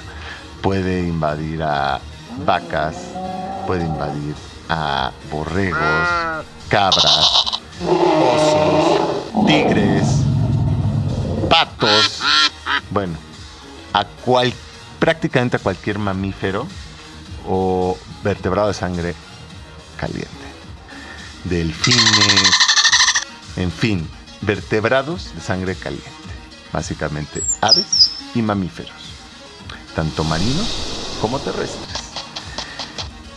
Puede 0.62 1.08
invadir 1.08 1.64
a 1.64 2.02
vacas, 2.46 2.96
puede 3.68 3.86
invadir 3.86 4.36
a 4.70 5.12
borregos, 5.32 6.08
cabras, 6.68 7.46
osos, 7.88 9.48
tigres, 9.48 10.08
patos, 11.50 12.22
bueno, 12.92 13.16
a 13.94 14.04
cual, 14.04 14.54
prácticamente 15.00 15.58
a 15.58 15.60
cualquier 15.60 16.00
mamífero 16.00 16.68
o 17.48 17.98
vertebrado 18.24 18.68
de 18.70 18.74
sangre 18.74 19.16
caliente. 20.00 20.30
Delfines, 21.46 22.52
en 23.56 23.72
fin, 23.72 24.08
vertebrados 24.42 25.34
de 25.36 25.42
sangre 25.42 25.76
caliente, 25.76 26.10
básicamente 26.72 27.42
aves 27.62 28.12
y 28.36 28.42
mamíferos, 28.42 28.92
tanto 29.96 30.24
marinos 30.24 31.18
como 31.22 31.40
terrestres. 31.40 32.00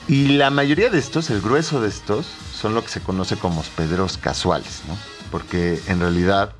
Y 0.09 0.29
la 0.29 0.51
mayoría 0.51 0.91
de 0.91 0.99
estos, 0.99 1.31
el 1.31 1.41
grueso 1.41 1.81
de 1.81 1.89
estos, 1.89 2.27
son 2.55 2.75
lo 2.75 2.83
que 2.83 2.91
se 2.91 3.01
conoce 3.01 3.37
como 3.37 3.61
hospederos 3.61 4.19
casuales, 4.19 4.83
¿no? 4.89 4.97
Porque 5.31 5.81
en 5.87 6.01
realidad 6.01 6.53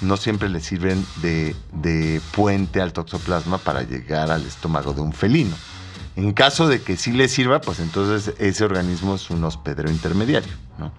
no 0.00 0.16
siempre 0.16 0.48
le 0.48 0.60
sirven 0.60 1.04
de, 1.22 1.56
de, 1.72 2.20
puente 2.34 2.80
al 2.80 2.92
toxoplasma 2.92 3.58
para 3.58 3.82
llegar 3.82 4.30
al 4.30 4.44
estómago 4.46 4.92
de 4.92 5.00
un 5.00 5.12
felino. 5.12 5.56
En 6.16 6.32
caso 6.32 6.68
de 6.68 6.82
que 6.82 6.96
sí 6.96 7.12
le 7.12 7.28
sirva, 7.28 7.60
pues 7.60 7.80
entonces 7.80 8.34
ese 8.38 8.64
organismo 8.64 9.14
es 9.14 9.30
un 9.30 9.42
hospedero 9.44 9.90
intermediario, 9.90 10.52
¿no? 10.78 10.92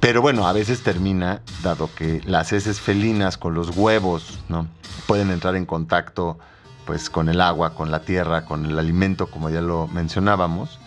Pero 0.00 0.20
bueno, 0.20 0.46
a 0.46 0.52
veces 0.52 0.82
termina, 0.82 1.40
dado 1.62 1.90
que 1.94 2.20
las 2.24 2.52
heces 2.52 2.80
felinas 2.80 3.38
con 3.38 3.54
los 3.54 3.76
huevos, 3.76 4.40
¿no? 4.48 4.66
Pueden 5.06 5.30
entrar 5.30 5.56
en 5.56 5.64
contacto 5.66 6.38
pues 6.84 7.10
con 7.10 7.28
el 7.28 7.40
agua, 7.40 7.74
con 7.74 7.90
la 7.90 8.00
tierra, 8.00 8.44
con 8.44 8.64
el 8.64 8.78
alimento, 8.78 9.26
como 9.26 9.50
ya 9.50 9.60
lo 9.60 9.88
mencionábamos, 9.88 10.78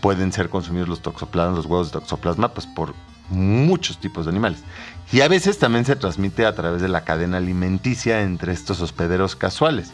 pueden 0.00 0.32
ser 0.32 0.48
consumidos 0.48 0.88
los 0.88 1.02
toxoplasmas, 1.02 1.56
los 1.56 1.66
huevos 1.66 1.88
de 1.88 1.98
toxoplasma, 1.98 2.54
pues 2.54 2.66
por 2.66 2.94
muchos 3.28 3.98
tipos 3.98 4.24
de 4.24 4.30
animales. 4.30 4.62
Y 5.12 5.20
a 5.22 5.28
veces 5.28 5.58
también 5.58 5.84
se 5.84 5.96
transmite 5.96 6.46
a 6.46 6.54
través 6.54 6.80
de 6.80 6.88
la 6.88 7.04
cadena 7.04 7.38
alimenticia 7.38 8.22
entre 8.22 8.52
estos 8.52 8.80
hospederos 8.80 9.34
casuales. 9.34 9.90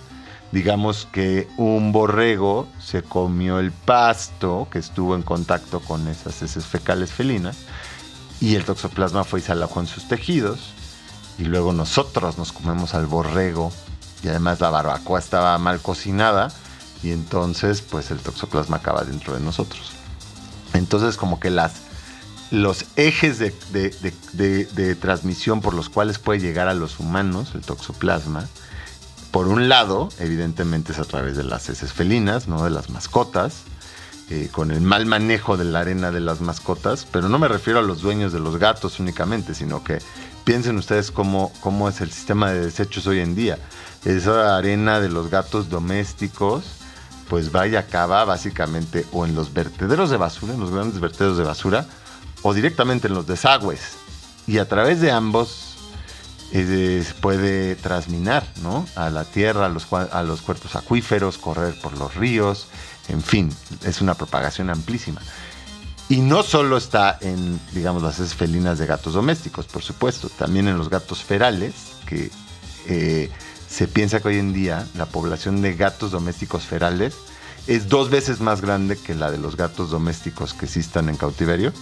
Digamos 0.53 1.09
que 1.11 1.49
un 1.57 1.91
borrego 1.93 2.69
se 2.81 3.03
comió 3.03 3.59
el 3.59 3.73
pasto 3.73 4.69
que 4.71 4.79
estuvo 4.79 5.17
en 5.17 5.23
contacto 5.23 5.81
con 5.81 6.07
esas 6.09 6.41
heces 6.43 6.65
fecales 6.65 7.13
felinas 7.13 7.57
y 8.41 8.55
el 8.55 8.65
toxoplasma 8.65 9.25
fue 9.25 9.41
y 9.41 9.43
se 9.43 9.53
alojó 9.53 9.81
en 9.81 9.87
sus 9.87 10.07
tejidos 10.07 10.75
y 11.39 11.45
luego 11.45 11.73
nosotros 11.73 12.39
nos 12.39 12.53
comemos 12.53 12.95
al 12.95 13.07
borrego 13.07 13.73
y 14.23 14.29
además 14.29 14.61
la 14.61 14.71
barbacoa 14.71 15.19
estaba 15.19 15.59
mal 15.59 15.81
cocinada 15.81 16.53
y 17.03 17.11
entonces 17.11 17.83
pues 17.83 18.11
el 18.11 18.19
toxoplasma 18.19 18.77
acaba 18.77 19.05
dentro 19.05 19.35
de 19.35 19.41
nosotros. 19.41 19.93
Entonces 20.73 21.17
como 21.17 21.39
que 21.41 21.51
las, 21.51 21.75
los 22.51 22.87
ejes 22.97 23.39
de, 23.39 23.55
de, 24.33 24.95
transmisión 24.95 25.61
por 25.61 25.75
los 25.75 25.89
cuales 25.89 26.19
puede 26.19 26.41
llegar 26.41 26.69
a 26.69 26.75
los 26.75 26.99
humanos 27.01 27.53
el 27.55 27.61
toxoplasma, 27.63 28.49
por 29.35 29.49
un 29.49 29.69
lado, 29.69 30.11
evidentemente 30.21 30.93
es 30.93 31.01
a 31.01 31.05
través 31.05 31.37
de 31.37 31.43
las 31.43 31.69
heces 31.69 31.93
felinas, 31.93 32.47
¿no? 32.47 32.63
de 32.63 32.71
las 32.71 32.89
mascotas, 32.89 33.65
eh, 34.31 34.49
con 34.53 34.71
el 34.71 34.81
mal 34.81 35.07
manejo 35.07 35.57
de 35.57 35.65
la 35.65 35.81
arena 35.81 36.13
de 36.13 36.21
las 36.21 36.41
mascotas, 36.41 37.05
pero 37.11 37.29
no 37.29 37.41
me 37.41 37.49
refiero 37.49 37.81
a 37.81 37.83
los 37.83 38.01
dueños 38.01 38.33
de 38.33 38.39
los 38.39 38.59
gatos 38.59 39.01
únicamente, 39.01 39.53
sino 39.57 39.83
que 39.83 39.99
piensen 40.45 40.77
ustedes 40.77 41.11
cómo, 41.11 41.53
cómo 41.59 41.89
es 41.89 42.01
el 42.01 42.13
sistema 42.13 42.53
de 42.53 42.61
desechos 42.61 43.09
hoy 43.09 43.19
en 43.19 43.35
día. 43.35 43.59
Esa 44.05 44.57
arena 44.57 45.01
de 45.01 45.09
los 45.09 45.31
gatos 45.31 45.69
domésticos, 45.69 46.67
pues 47.29 47.51
vaya 47.51 47.81
acaba 47.81 48.25
básicamente 48.25 49.05
o 49.11 49.27
en 49.27 49.35
los 49.35 49.53
vertederos 49.53 50.11
de 50.11 50.17
basura, 50.17 50.55
en 50.55 50.61
los 50.61 50.71
grandes 50.71 51.01
vertederos 51.01 51.39
de 51.39 51.43
basura, 51.43 51.87
o 52.43 52.55
directamente 52.55 53.09
en 53.09 53.15
los 53.15 53.27
desagües. 53.27 53.97
Y 54.47 54.59
a 54.59 54.69
través 54.69 55.01
de 55.01 55.11
ambos 55.11 55.74
puede 57.21 57.75
trasminar 57.77 58.47
¿no? 58.63 58.87
a 58.95 59.11
la 59.11 59.25
tierra, 59.25 59.67
a 59.67 59.69
los, 59.69 59.93
a 59.93 60.23
los 60.23 60.43
cuerpos 60.43 60.77
acuíferos, 60.77 61.39
correr 61.39 61.75
por 61.81 61.99
los 61.99 62.15
ríos, 62.15 62.69
en 63.09 63.23
fin, 63.23 63.51
es 63.85 64.01
una 64.01 64.15
propagación 64.15 64.71
amplísima. 64.71 65.21
Y 66.09 66.19
no 66.19 66.43
solo 66.43 66.77
está 66.77 67.19
en, 67.21 67.59
digamos, 67.73 68.03
las 68.03 68.21
heces 68.21 68.35
felinas 68.35 68.79
de 68.79 68.87
gatos 68.87 69.15
domésticos, 69.15 69.67
por 69.67 69.83
supuesto, 69.83 70.29
también 70.29 70.69
en 70.69 70.77
los 70.77 70.91
gatos 70.91 71.23
ferales, 71.23 71.75
que 72.07 72.31
eh, 72.87 73.31
se 73.69 73.89
piensa 73.89 74.21
que 74.21 74.29
hoy 74.29 74.39
en 74.39 74.53
día 74.53 74.87
la 74.97 75.07
población 75.07 75.63
de 75.63 75.75
gatos 75.75 76.11
domésticos 76.11 76.65
ferales 76.65 77.15
es 77.67 77.89
dos 77.89 78.11
veces 78.11 78.41
más 78.41 78.61
grande 78.61 78.99
que 78.99 79.15
la 79.15 79.31
de 79.31 79.39
los 79.39 79.57
gatos 79.57 79.91
domésticos 79.91 80.53
que 80.53 80.67
existan 80.67 81.09
en 81.09 81.17
cautiverio. 81.17 81.73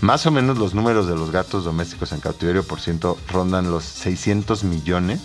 Más 0.00 0.24
o 0.26 0.30
menos 0.30 0.56
los 0.58 0.74
números 0.74 1.06
de 1.06 1.14
los 1.14 1.30
gatos 1.30 1.64
domésticos 1.64 2.12
en 2.12 2.20
cautiverio 2.20 2.62
por 2.62 2.80
ciento 2.80 3.18
rondan 3.28 3.70
los 3.70 3.84
600 3.84 4.64
millones 4.64 5.20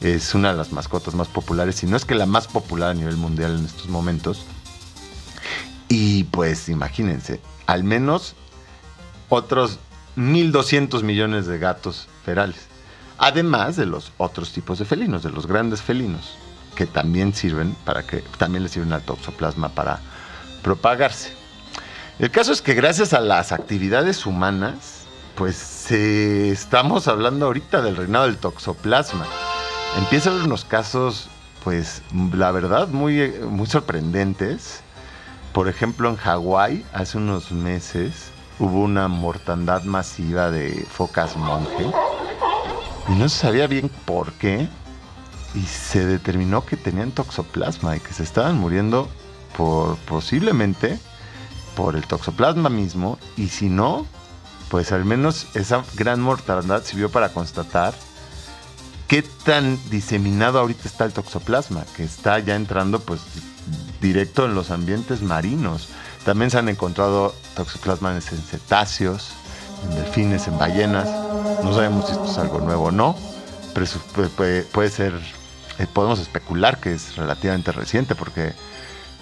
es 0.00 0.34
una 0.34 0.52
de 0.52 0.56
las 0.56 0.72
mascotas 0.72 1.14
más 1.14 1.28
populares, 1.28 1.76
si 1.76 1.86
no 1.86 1.96
es 1.96 2.04
que 2.04 2.14
la 2.14 2.26
más 2.26 2.46
popular 2.46 2.90
a 2.90 2.94
nivel 2.94 3.16
mundial 3.16 3.58
en 3.58 3.66
estos 3.66 3.88
momentos. 3.88 4.46
Y 5.88 6.24
pues 6.24 6.68
imagínense, 6.68 7.40
al 7.66 7.84
menos 7.84 8.34
otros 9.28 9.78
1.200 10.16 11.02
millones 11.02 11.46
de 11.46 11.58
gatos 11.58 12.08
ferales. 12.24 12.68
Además 13.18 13.76
de 13.76 13.86
los 13.86 14.12
otros 14.16 14.52
tipos 14.52 14.78
de 14.78 14.86
felinos, 14.86 15.22
de 15.22 15.30
los 15.30 15.46
grandes 15.46 15.82
felinos, 15.82 16.36
que 16.74 16.86
también 16.86 17.34
sirven 17.34 17.76
para 17.84 18.06
que 18.06 18.24
también 18.38 18.62
le 18.62 18.70
sirven 18.70 18.94
al 18.94 19.02
toxoplasma 19.02 19.68
para 19.70 20.00
propagarse. 20.62 21.39
El 22.20 22.30
caso 22.30 22.52
es 22.52 22.60
que 22.60 22.74
gracias 22.74 23.14
a 23.14 23.20
las 23.20 23.50
actividades 23.50 24.26
humanas, 24.26 25.06
pues 25.36 25.90
estamos 25.90 27.08
hablando 27.08 27.46
ahorita 27.46 27.80
del 27.80 27.96
reinado 27.96 28.26
del 28.26 28.36
toxoplasma 28.36 29.26
empieza 29.96 30.28
a 30.28 30.34
haber 30.34 30.44
unos 30.44 30.66
casos, 30.66 31.30
pues, 31.64 32.02
la 32.34 32.50
verdad, 32.50 32.88
muy, 32.88 33.32
muy 33.48 33.66
sorprendentes. 33.66 34.82
Por 35.54 35.68
ejemplo, 35.68 36.10
en 36.10 36.16
Hawái, 36.16 36.84
hace 36.92 37.16
unos 37.16 37.52
meses, 37.52 38.30
hubo 38.58 38.82
una 38.82 39.08
mortandad 39.08 39.84
masiva 39.84 40.50
de 40.50 40.86
focas 40.90 41.38
monje. 41.38 41.90
Y 43.08 43.12
no 43.12 43.30
se 43.30 43.38
sabía 43.38 43.66
bien 43.66 43.90
por 44.04 44.32
qué. 44.34 44.68
Y 45.54 45.62
se 45.62 46.06
determinó 46.06 46.66
que 46.66 46.76
tenían 46.76 47.12
toxoplasma 47.12 47.96
y 47.96 48.00
que 48.00 48.12
se 48.12 48.22
estaban 48.22 48.58
muriendo 48.58 49.08
por 49.56 49.96
posiblemente 49.98 51.00
por 51.76 51.96
el 51.96 52.06
toxoplasma 52.06 52.68
mismo. 52.68 53.18
Y 53.36 53.48
si 53.48 53.68
no, 53.68 54.06
pues 54.70 54.92
al 54.92 55.04
menos 55.04 55.46
esa 55.54 55.84
gran 55.94 56.20
mortandad 56.20 56.82
sirvió 56.84 57.10
para 57.10 57.30
constatar 57.30 57.94
qué 59.08 59.22
tan 59.22 59.78
diseminado 59.90 60.60
ahorita 60.60 60.86
está 60.86 61.04
el 61.04 61.12
toxoplasma, 61.12 61.84
que 61.96 62.04
está 62.04 62.38
ya 62.38 62.54
entrando 62.54 63.00
pues 63.00 63.20
directo 64.00 64.44
en 64.44 64.54
los 64.54 64.70
ambientes 64.70 65.22
marinos. 65.22 65.88
También 66.24 66.50
se 66.50 66.58
han 66.58 66.68
encontrado 66.68 67.34
toxoplasma 67.56 68.14
en 68.14 68.22
cetáceos, 68.22 69.32
en 69.84 69.96
delfines, 69.96 70.46
en 70.46 70.58
ballenas. 70.58 71.08
No 71.64 71.74
sabemos 71.74 72.06
si 72.06 72.12
esto 72.12 72.30
es 72.30 72.38
algo 72.38 72.60
nuevo 72.60 72.84
o 72.84 72.90
no, 72.90 73.16
pero 73.74 73.86
puede, 74.72 74.90
ser, 74.90 75.14
eh, 75.78 75.86
podemos 75.92 76.18
especular 76.18 76.78
que 76.78 76.94
es 76.94 77.16
relativamente 77.16 77.72
reciente 77.72 78.14
porque 78.14 78.52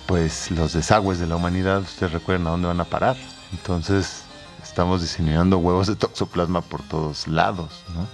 pues 0.08 0.50
los 0.50 0.72
desagües 0.72 1.18
de 1.18 1.26
la 1.26 1.36
humanidad, 1.36 1.82
ustedes 1.82 2.12
recuerdan 2.12 2.46
a 2.46 2.50
dónde 2.52 2.68
van 2.68 2.80
a 2.80 2.84
parar. 2.84 3.14
Entonces 3.52 4.22
estamos 4.62 5.02
diseminando 5.02 5.58
huevos 5.58 5.86
de 5.86 5.96
toxoplasma 5.96 6.62
por 6.62 6.82
todos 6.82 7.28
lados, 7.28 7.84
¿no? 7.94 8.06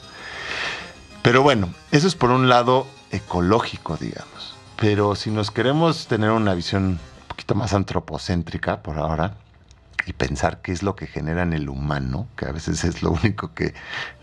Pero 1.23 1.43
bueno, 1.45 1.73
eso 1.93 2.09
es 2.09 2.17
por 2.17 2.31
un 2.31 2.49
lado 2.49 2.89
ecológico, 3.13 3.97
digamos. 3.97 4.57
Pero 4.77 5.15
si 5.15 5.31
nos 5.31 5.53
queremos 5.53 6.09
tener 6.09 6.33
una 6.33 6.55
visión 6.55 6.85
un 6.85 6.99
poquito 7.29 7.55
más 7.55 7.73
antropocéntrica 7.75 8.83
por 8.83 8.99
ahora 8.99 9.37
y 10.05 10.15
pensar 10.15 10.63
qué 10.63 10.73
es 10.73 10.83
lo 10.83 10.97
que 10.97 11.07
genera 11.07 11.43
en 11.43 11.53
el 11.53 11.69
humano, 11.69 12.27
que 12.37 12.47
a 12.47 12.53
veces 12.53 12.83
es 12.83 13.05
lo 13.05 13.13
único 13.13 13.55
que 13.55 13.73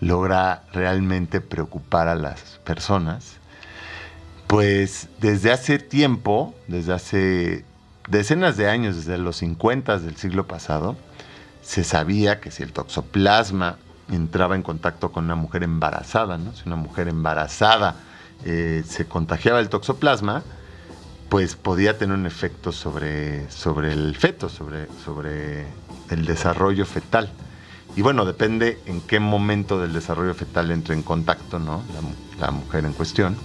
logra 0.01 0.63
realmente 0.73 1.39
preocupar 1.39 2.09
a 2.09 2.15
las 2.15 2.59
personas, 2.65 3.37
pues 4.51 5.07
desde 5.21 5.49
hace 5.53 5.79
tiempo, 5.79 6.53
desde 6.67 6.91
hace 6.91 7.63
decenas 8.09 8.57
de 8.57 8.69
años, 8.69 8.97
desde 8.97 9.17
los 9.17 9.37
50 9.37 9.99
del 9.99 10.17
siglo 10.17 10.45
pasado, 10.45 10.97
se 11.61 11.85
sabía 11.85 12.41
que 12.41 12.51
si 12.51 12.61
el 12.61 12.73
toxoplasma 12.73 13.77
entraba 14.11 14.57
en 14.57 14.61
contacto 14.61 15.13
con 15.13 15.23
una 15.23 15.35
mujer 15.35 15.63
embarazada, 15.63 16.37
¿no? 16.37 16.53
si 16.53 16.63
una 16.65 16.75
mujer 16.75 17.07
embarazada 17.07 17.95
eh, 18.43 18.83
se 18.85 19.05
contagiaba 19.05 19.61
el 19.61 19.69
toxoplasma, 19.69 20.43
pues 21.29 21.55
podía 21.55 21.97
tener 21.97 22.17
un 22.17 22.25
efecto 22.25 22.73
sobre, 22.73 23.49
sobre 23.49 23.93
el 23.93 24.17
feto, 24.17 24.49
sobre, 24.49 24.87
sobre 25.05 25.65
el 26.09 26.25
desarrollo 26.25 26.85
fetal. 26.85 27.29
Y 27.95 28.01
bueno, 28.01 28.25
depende 28.25 28.81
en 28.85 28.99
qué 28.99 29.21
momento 29.21 29.79
del 29.79 29.93
desarrollo 29.93 30.33
fetal 30.33 30.71
entre 30.71 30.93
en 30.93 31.03
contacto 31.03 31.57
la 32.37 32.51
mujer 32.51 32.83
en 32.83 32.91
cuestión. 32.91 33.37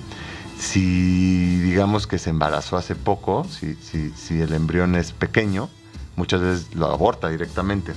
Si 0.58 1.60
digamos 1.60 2.06
que 2.06 2.18
se 2.18 2.30
embarazó 2.30 2.76
hace 2.76 2.94
poco, 2.94 3.46
si, 3.50 4.40
el 4.40 4.52
embrión 4.52 4.94
es 4.94 5.12
pequeño, 5.12 5.68
muchas 6.16 6.40
veces 6.40 6.74
lo 6.74 6.86
aborta 6.86 7.28
directamente. 7.28 7.92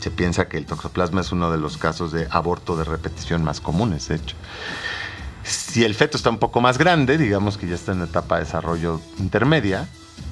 Se 0.00 0.10
piensa 0.10 0.48
que 0.48 0.58
el 0.58 0.66
toxoplasma 0.66 1.22
es 1.22 1.32
uno 1.32 1.50
de 1.50 1.58
los 1.58 1.78
casos 1.78 2.12
de 2.12 2.26
aborto 2.30 2.76
de 2.76 2.84
repetición 2.84 3.44
más 3.44 3.60
comunes, 3.60 4.08
de 4.08 4.16
hecho. 4.16 4.36
Si 5.42 5.84
el 5.84 5.94
feto 5.94 6.16
está 6.16 6.30
un 6.30 6.38
poco 6.38 6.60
más 6.60 6.76
grande, 6.78 7.16
digamos 7.16 7.56
que 7.56 7.66
ya 7.66 7.74
está 7.74 7.92
en 7.92 8.02
etapa 8.02 8.36
de 8.36 8.44
desarrollo 8.44 9.00
intermedia, 9.18 9.88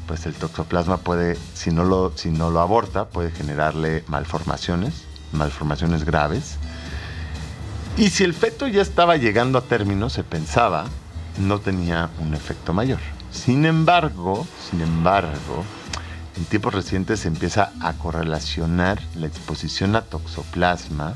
pues 0.06 0.26
el 0.26 0.34
toxoplasma 0.34 0.98
puede, 0.98 1.36
si 1.54 1.70
no 1.70 1.84
lo, 1.84 2.12
si 2.14 2.30
no 2.30 2.50
lo 2.50 2.60
aborta, 2.60 3.06
puede 3.06 3.30
generarle 3.30 4.04
malformaciones, 4.08 5.04
malformaciones 5.32 6.04
graves. 6.04 6.56
Y 7.96 8.10
si 8.10 8.24
el 8.24 8.34
feto 8.34 8.68
ya 8.68 8.82
estaba 8.82 9.16
llegando 9.16 9.58
a 9.58 9.62
término, 9.62 10.08
se 10.08 10.24
pensaba, 10.24 10.86
no 11.38 11.60
tenía 11.60 12.10
un 12.20 12.34
efecto 12.34 12.72
mayor. 12.72 12.98
Sin 13.30 13.64
embargo, 13.64 14.46
sin 14.70 14.80
embargo, 14.80 15.64
en 16.36 16.44
tiempos 16.44 16.74
recientes 16.74 17.20
se 17.20 17.28
empieza 17.28 17.72
a 17.80 17.94
correlacionar 17.94 19.00
la 19.16 19.26
exposición 19.26 19.96
a 19.96 20.02
toxoplasma 20.02 21.14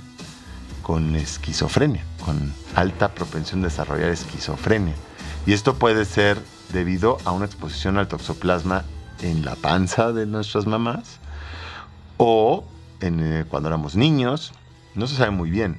con 0.82 1.16
esquizofrenia, 1.16 2.04
con 2.24 2.52
alta 2.74 3.14
propensión 3.14 3.62
de 3.62 3.68
desarrollar 3.68 4.10
esquizofrenia. 4.10 4.94
Y 5.46 5.52
esto 5.52 5.74
puede 5.74 6.04
ser 6.04 6.38
debido 6.72 7.18
a 7.24 7.32
una 7.32 7.46
exposición 7.46 7.98
al 7.98 8.08
toxoplasma 8.08 8.84
en 9.20 9.44
la 9.44 9.54
panza 9.54 10.12
de 10.12 10.26
nuestras 10.26 10.66
mamás 10.66 11.18
o 12.16 12.64
en, 13.00 13.20
eh, 13.20 13.44
cuando 13.48 13.68
éramos 13.68 13.96
niños, 13.96 14.52
no 14.94 15.06
se 15.06 15.16
sabe 15.16 15.30
muy 15.30 15.50
bien, 15.50 15.78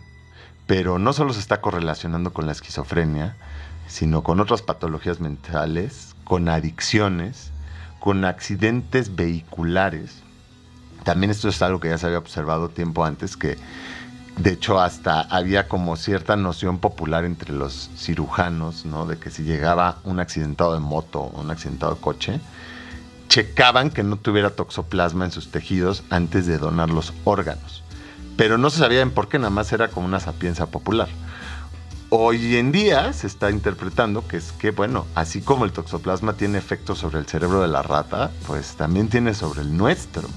pero 0.67 0.99
no 0.99 1.13
solo 1.13 1.33
se 1.33 1.39
está 1.39 1.61
correlacionando 1.61 2.33
con 2.33 2.45
la 2.45 2.51
esquizofrenia, 2.51 3.35
sino 3.93 4.23
con 4.23 4.39
otras 4.39 4.63
patologías 4.63 5.19
mentales, 5.19 6.15
con 6.23 6.49
adicciones, 6.49 7.51
con 7.99 8.25
accidentes 8.25 9.15
vehiculares. 9.15 10.23
También 11.03 11.29
esto 11.29 11.47
es 11.47 11.61
algo 11.61 11.79
que 11.79 11.89
ya 11.89 11.99
se 11.99 12.07
había 12.07 12.17
observado 12.17 12.69
tiempo 12.69 13.05
antes, 13.05 13.37
que 13.37 13.55
de 14.37 14.49
hecho 14.53 14.81
hasta 14.81 15.21
había 15.21 15.67
como 15.67 15.95
cierta 15.95 16.35
noción 16.35 16.79
popular 16.79 17.23
entre 17.23 17.53
los 17.53 17.91
cirujanos, 17.95 18.83
¿no? 18.83 19.05
De 19.05 19.19
que 19.19 19.29
si 19.29 19.43
llegaba 19.43 19.99
un 20.05 20.19
accidentado 20.19 20.73
de 20.73 20.79
moto 20.79 21.21
o 21.21 21.41
un 21.41 21.51
accidentado 21.51 21.93
de 21.93 22.01
coche, 22.01 22.41
checaban 23.27 23.91
que 23.91 24.01
no 24.01 24.15
tuviera 24.15 24.49
toxoplasma 24.49 25.25
en 25.25 25.31
sus 25.31 25.51
tejidos 25.51 26.01
antes 26.09 26.47
de 26.47 26.57
donar 26.57 26.89
los 26.89 27.13
órganos. 27.25 27.83
Pero 28.37 28.57
no 28.57 28.71
se 28.71 28.79
sabía 28.79 29.01
en 29.01 29.11
por 29.11 29.29
qué, 29.29 29.37
nada 29.37 29.51
más 29.51 29.71
era 29.71 29.89
como 29.89 30.07
una 30.07 30.19
sapienza 30.19 30.65
popular. 30.65 31.09
Hoy 32.15 32.57
en 32.57 32.71
día 32.71 33.11
se 33.11 33.25
está 33.25 33.49
interpretando 33.49 34.27
que 34.27 34.37
es 34.37 34.51
que, 34.51 34.69
bueno, 34.69 35.07
así 35.15 35.41
como 35.41 35.65
el 35.65 35.71
toxoplasma 35.71 36.33
tiene 36.33 36.59
efectos 36.59 36.99
sobre 36.99 37.17
el 37.17 37.25
cerebro 37.25 37.59
de 37.59 37.67
la 37.67 37.81
rata, 37.81 38.29
pues 38.45 38.75
también 38.75 39.07
tiene 39.07 39.33
sobre 39.33 39.61
el 39.61 39.75
nuestro. 39.75 40.29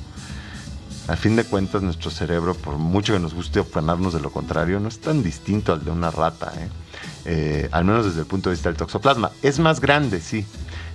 A 1.06 1.16
fin 1.16 1.36
de 1.36 1.44
cuentas, 1.44 1.82
nuestro 1.82 2.10
cerebro, 2.10 2.54
por 2.54 2.78
mucho 2.78 3.12
que 3.12 3.18
nos 3.18 3.34
guste 3.34 3.60
ofanarnos 3.60 4.14
de 4.14 4.20
lo 4.20 4.30
contrario, 4.30 4.80
no 4.80 4.88
es 4.88 5.00
tan 5.00 5.22
distinto 5.22 5.74
al 5.74 5.84
de 5.84 5.90
una 5.90 6.10
rata, 6.10 6.50
¿eh? 6.56 6.68
Eh, 7.26 7.68
al 7.72 7.84
menos 7.84 8.06
desde 8.06 8.20
el 8.20 8.26
punto 8.26 8.48
de 8.48 8.54
vista 8.54 8.70
del 8.70 8.78
toxoplasma. 8.78 9.32
Es 9.42 9.58
más 9.58 9.78
grande, 9.78 10.22
sí. 10.22 10.46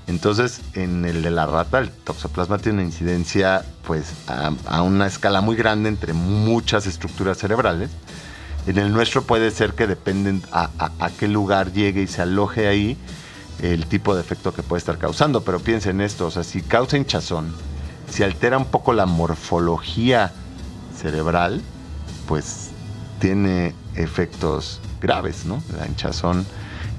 Entonces, 0.08 0.62
en 0.74 1.06
el 1.06 1.22
de 1.22 1.30
la 1.30 1.46
rata, 1.46 1.78
el 1.78 1.92
toxoplasma 1.92 2.58
tiene 2.58 2.80
una 2.80 2.88
incidencia 2.88 3.64
pues, 3.86 4.14
a, 4.28 4.52
a 4.66 4.82
una 4.82 5.06
escala 5.06 5.42
muy 5.42 5.56
grande 5.56 5.90
entre 5.90 6.14
muchas 6.14 6.88
estructuras 6.88 7.38
cerebrales 7.38 7.92
en 8.68 8.78
el 8.78 8.94
nuestro 8.94 9.24
puede 9.24 9.52
ser 9.52 9.74
que 9.74 9.88
dependen 9.88 10.44
a, 10.52 10.70
qué 11.20 11.28
lugar 11.28 11.74
llegue 11.74 12.04
y 12.04 12.08
se 12.08 12.22
aloje 12.22 12.68
ahí 12.68 12.98
el 13.62 13.86
tipo 13.88 14.16
de 14.16 14.22
efecto 14.22 14.54
que 14.54 14.64
puede 14.64 14.80
estar 14.80 14.98
causando. 14.98 15.44
Pero 15.44 15.60
piensen 15.60 16.02
esto, 16.02 16.28
o 16.28 16.32
sea, 16.32 16.44
si 16.44 16.62
causa 16.62 16.98
hinchazón, 16.98 17.54
si 18.10 18.24
altera 18.24 18.58
un 18.58 18.66
poco 18.66 18.94
la 18.94 19.06
morfología 19.06 20.32
cerebral, 20.96 21.62
pues 22.28 22.70
tiene 23.20 23.74
efectos 23.96 24.80
graves, 25.02 25.46
¿no? 25.46 25.64
La 25.78 25.88
hinchazón 25.88 26.46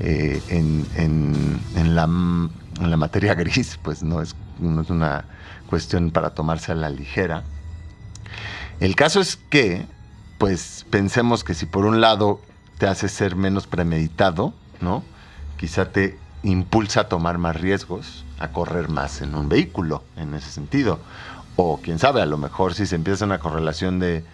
eh, 0.01 0.43
en, 0.49 1.95
la, 1.95 2.07
materia 2.97 3.35
gris, 3.37 3.79
pues 3.83 4.03
no 4.03 4.21
es, 4.21 4.35
no 4.59 4.83
es 4.83 4.91
una 4.91 5.25
cuestión 5.69 6.11
para 6.11 6.31
tomarse 6.31 6.73
a 6.73 6.75
la 6.75 6.91
ligera. 6.91 7.45
El 8.81 8.97
caso 8.97 9.21
es 9.21 9.37
que 9.37 9.87
pues 10.43 10.85
pensemos 10.91 11.45
que 11.45 11.55
si 11.55 11.67
por 11.67 11.87
un 11.87 12.01
lado 12.01 12.41
te 12.77 12.89
hace 12.89 13.09
ser 13.09 13.37
menos 13.37 13.69
premeditado, 13.69 14.53
¿no? 14.81 15.05
Quizá 15.57 15.93
te 15.93 16.19
impulsa 16.43 17.03
a 17.03 17.09
tomar 17.09 17.39
más 17.39 17.61
riesgos, 17.61 18.25
a 18.41 18.49
correr 18.49 18.89
más 18.89 19.23
en 19.23 19.37
un 19.37 19.49
vehículo, 19.49 20.03
en 20.17 20.35
ese 20.35 20.51
sentido. 20.51 20.99
O 21.55 21.79
quién 21.81 22.01
sabe, 22.01 22.23
a 22.23 22.27
lo 22.27 22.39
mejor 22.39 22.75
si 22.75 22.87
se 22.87 22.97
empieza 22.97 23.25
una 23.25 23.39
correlación 23.39 24.01
de 24.01 24.25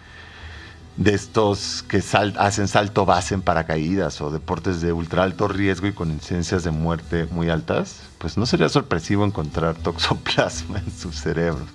de 0.99 1.13
estos 1.13 1.85
que 1.87 2.03
hacen 2.37 2.67
salto 2.67 3.05
base 3.05 3.33
en 3.33 3.41
paracaídas 3.41 4.19
o 4.19 4.31
deportes 4.31 4.81
de 4.81 4.91
ultra 4.91 5.23
alto 5.23 5.47
riesgo 5.47 5.87
y 5.87 5.93
con 5.93 6.11
incidencias 6.11 6.65
de 6.65 6.71
muerte 6.71 7.25
muy 7.31 7.49
altas, 7.49 8.01
pues 8.17 8.37
no 8.37 8.45
sería 8.45 8.67
sorpresivo 8.67 9.23
encontrar 9.23 9.75
toxoplasma 9.75 10.79
en 10.79 10.91
sus 10.91 11.15
cerebros. 11.15 11.69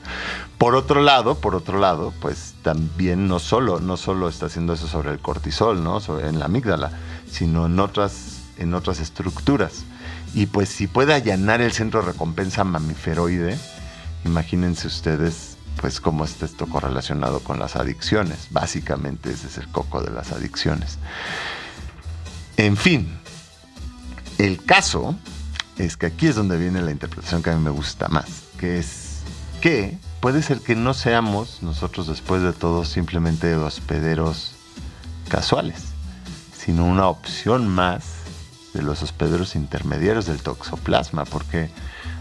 Por 0.59 0.75
otro 0.75 1.01
lado, 1.01 1.37
por 1.37 1.55
otro 1.55 1.79
lado, 1.79 2.13
pues 2.21 2.55
también 2.61 3.27
no 3.27 3.39
solo, 3.39 3.81
no 3.81 3.97
solo 3.97 4.29
está 4.29 4.45
haciendo 4.47 4.75
eso 4.75 4.89
sobre 4.89 5.11
el 5.11 5.21
cortisol, 5.21 5.83
¿no? 5.83 6.03
en 6.21 6.39
la 6.39 6.45
amígdala, 6.45 6.91
sino 7.27 7.65
en 7.65 7.81
otras, 7.81 8.43
en 8.59 8.75
otras 8.75 9.01
estructuras. 9.01 9.85
Y 10.35 10.47
pues 10.47 10.69
si 10.69 10.87
puede 10.87 11.15
allanar 11.15 11.63
el 11.63 11.73
centro 11.73 12.01
de 12.01 12.09
recompensa 12.09 12.63
mamiferoide, 12.63 13.57
imagínense 14.27 14.87
ustedes 14.87 15.54
pues 15.85 16.01
cómo 16.01 16.25
está 16.25 16.47
esto 16.47 16.67
correlacionado 16.67 17.41
con 17.41 17.59
las 17.59 17.77
adicciones. 17.77 18.47
Básicamente 18.49 19.31
ese 19.31 19.49
es 19.49 19.59
el 19.59 19.69
coco 19.69 20.01
de 20.01 20.11
las 20.11 20.33
adicciones. 20.33 20.97
En 22.57 22.79
fin, 22.79 23.15
el 24.39 24.65
caso 24.65 25.15
es 25.77 25.99
que 25.99 26.07
aquí 26.07 26.27
es 26.29 26.37
donde 26.37 26.57
viene 26.57 26.81
la 26.81 26.91
interpretación 26.91 27.43
que 27.43 27.51
a 27.51 27.55
mí 27.55 27.63
me 27.63 27.69
gusta 27.69 28.09
más, 28.09 28.45
que 28.59 28.79
es 28.79 29.19
que 29.61 29.99
puede 30.21 30.41
ser 30.43 30.61
que 30.61 30.75
no 30.75 30.95
seamos 30.95 31.59
nosotros 31.61 32.07
después 32.07 32.41
de 32.41 32.55
todo 32.55 32.87
simplemente 32.87 33.55
hospederos 33.55 34.55
casuales, 35.29 35.83
sino 36.57 36.87
una 36.87 37.09
opción 37.09 37.69
más 37.69 38.07
de 38.73 38.81
los 38.81 39.03
hospederos 39.03 39.55
intermediarios 39.55 40.25
del 40.25 40.41
toxoplasma, 40.41 41.27
porque 41.27 41.69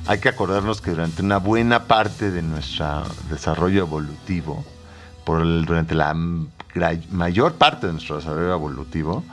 hay 0.05 0.19
que 0.19 0.29
acordarnos 0.29 0.81
que 0.81 0.91
durante 0.91 1.21
una 1.21 1.37
buena 1.37 1.85
parte 1.85 2.31
de 2.31 2.41
nuestro 2.41 3.03
desarrollo 3.29 3.81
evolutivo, 3.81 4.65
por 5.23 5.43
durante 5.65 5.95
la 5.95 6.13
mayor 6.13 7.53
parte 7.53 7.87
de 7.87 7.93
nuestro 7.93 8.17
desarrollo 8.17 8.53
evolutivo, 8.53 9.23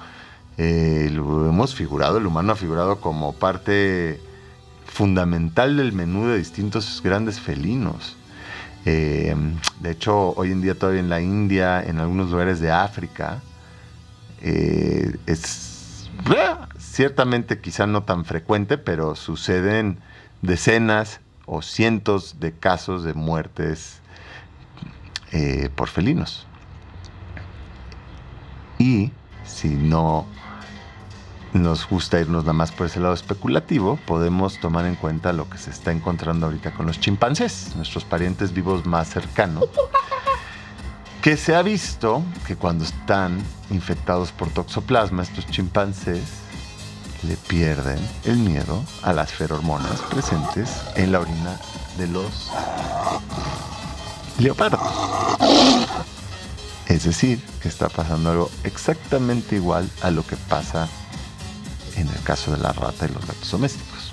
eh, 0.59 1.11
lo 1.13 1.49
hemos 1.49 1.75
figurado, 1.75 2.19
el 2.19 2.27
humano 2.27 2.53
ha 2.53 2.57
figurado 2.57 3.01
como 3.01 3.33
parte 3.33 4.21
fundamental 4.87 5.77
del 5.77 5.93
menú 5.93 6.29
de 6.29 6.39
distintos 6.39 7.01
grandes 7.03 7.41
felinos. 7.41 8.17
Eh, 8.85 9.35
de 9.81 9.91
hecho, 9.91 10.31
hoy 10.37 10.53
en 10.53 10.63
día 10.63 10.75
todavía 10.75 11.01
en 11.01 11.11
la 11.11 11.21
India, 11.21 11.83
en 11.83 11.99
algunos 11.99 12.31
lugares 12.31 12.61
de 12.61 12.71
África, 12.71 13.41
eh, 14.43 15.17
es 15.27 16.09
ciertamente 16.79 17.61
quizá 17.61 17.87
no 17.87 18.05
tan 18.05 18.25
frecuente, 18.25 18.79
pero 18.79 19.17
suceden 19.17 19.99
decenas 20.43 21.21
o 21.47 21.63
cientos 21.63 22.39
de 22.41 22.53
casos 22.53 23.05
de 23.05 23.15
muertes 23.15 24.01
eh, 25.33 25.69
por 25.75 25.89
felinos. 25.89 26.47
Y 28.79 29.13
si 29.45 29.69
no 29.69 30.27
nos 31.53 31.89
gusta 31.89 32.21
irnos 32.21 32.45
nada 32.45 32.53
más 32.53 32.71
por 32.71 32.87
ese 32.87 33.01
lado 33.01 33.15
especulativo, 33.15 33.99
podemos 34.07 34.61
tomar 34.61 34.87
en 34.87 34.95
cuenta 34.95 35.33
lo 35.33 35.51
que 35.51 35.59
se 35.59 35.71
está 35.71 35.91
encontrando 35.91 36.47
ahorita 36.47 36.73
con 36.73 36.87
los 36.87 37.01
chimpancés, 37.01 37.75
nuestros 37.75 38.05
parientes 38.05 38.53
vivos 38.53 38.87
más 38.87 39.09
cercanos, 39.09 39.65
que 41.23 41.37
se 41.37 41.57
ha 41.57 41.63
visto 41.63 42.23
que 42.47 42.57
cuando 42.57 42.85
están 42.85 43.39
infectados 43.71 44.31
por 44.31 44.49
toxoplasma, 44.51 45.23
estos 45.23 45.47
chimpancés 45.47 46.50
le 47.23 47.37
pierden 47.37 47.99
el 48.25 48.37
miedo 48.37 48.85
a 49.03 49.13
las 49.13 49.33
ferormonas 49.33 50.01
presentes 50.11 50.71
en 50.95 51.13
la 51.13 51.21
orina 51.21 51.61
de 51.99 52.09
los 52.09 52.51
leopardos. 54.39 54.81
Es 56.89 57.05
decir, 57.05 57.41
que 57.63 57.69
está 57.69 57.89
pasando 57.89 58.31
algo 58.31 58.51
exactamente 58.65 59.57
igual 59.57 59.89
a 60.03 60.11
lo 60.11 60.27
que 60.27 60.37
pasa 60.37 60.89
en 61.97 62.09
el 62.09 62.23
caso 62.23 62.51
de 62.51 62.59
la 62.59 62.73
rata 62.73 63.07
y 63.07 63.13
los 63.13 63.27
gatos 63.27 63.51
domésticos. 63.51 64.13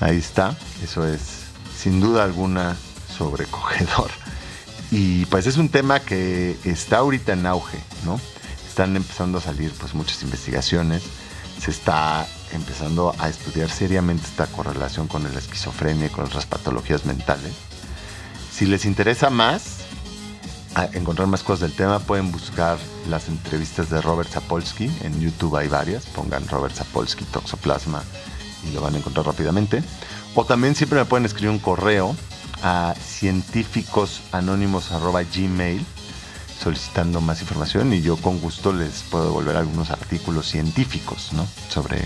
Ahí 0.00 0.18
está, 0.18 0.56
eso 0.82 1.06
es 1.06 1.46
sin 1.78 2.00
duda 2.00 2.24
alguna 2.24 2.76
sobrecogedor. 3.16 4.10
Y 4.90 5.24
pues 5.26 5.46
es 5.46 5.56
un 5.56 5.68
tema 5.68 6.00
que 6.00 6.56
está 6.64 6.98
ahorita 6.98 7.32
en 7.32 7.46
auge, 7.46 7.78
¿no? 8.04 8.20
Están 8.68 8.94
empezando 8.96 9.38
a 9.38 9.40
salir 9.40 9.72
pues 9.72 9.94
muchas 9.94 10.22
investigaciones, 10.22 11.02
se 11.60 11.70
está 11.70 12.26
empezando 12.52 13.14
a 13.18 13.28
estudiar 13.28 13.70
seriamente 13.70 14.26
esta 14.26 14.46
correlación 14.46 15.08
con 15.08 15.22
la 15.22 15.38
esquizofrenia 15.38 16.06
y 16.06 16.10
con 16.10 16.24
otras 16.24 16.46
patologías 16.46 17.04
mentales. 17.04 17.52
Si 18.52 18.66
les 18.66 18.84
interesa 18.84 19.30
más, 19.30 19.78
encontrar 20.92 21.28
más 21.28 21.42
cosas 21.42 21.60
del 21.60 21.72
tema, 21.72 21.98
pueden 21.98 22.30
buscar 22.32 22.78
las 23.08 23.28
entrevistas 23.28 23.90
de 23.90 24.00
Robert 24.00 24.30
Sapolsky. 24.30 24.90
En 25.02 25.20
YouTube 25.20 25.56
hay 25.56 25.68
varias. 25.68 26.06
Pongan 26.06 26.48
Robert 26.48 26.74
Sapolsky 26.74 27.24
Toxoplasma 27.24 28.02
y 28.66 28.70
lo 28.72 28.80
van 28.80 28.94
a 28.94 28.98
encontrar 28.98 29.26
rápidamente. 29.26 29.82
O 30.34 30.44
también 30.44 30.74
siempre 30.74 30.98
me 30.98 31.04
pueden 31.04 31.26
escribir 31.26 31.50
un 31.50 31.58
correo 31.58 32.16
a 32.62 32.94
científicosanónimos.gmail 32.98 35.84
solicitando 36.58 37.20
más 37.20 37.40
información 37.40 37.92
y 37.92 38.02
yo 38.02 38.16
con 38.16 38.40
gusto 38.40 38.72
les 38.72 39.02
puedo 39.02 39.26
devolver 39.26 39.56
algunos 39.56 39.90
artículos 39.90 40.48
científicos 40.48 41.32
¿no? 41.32 41.46
sobre, 41.68 42.02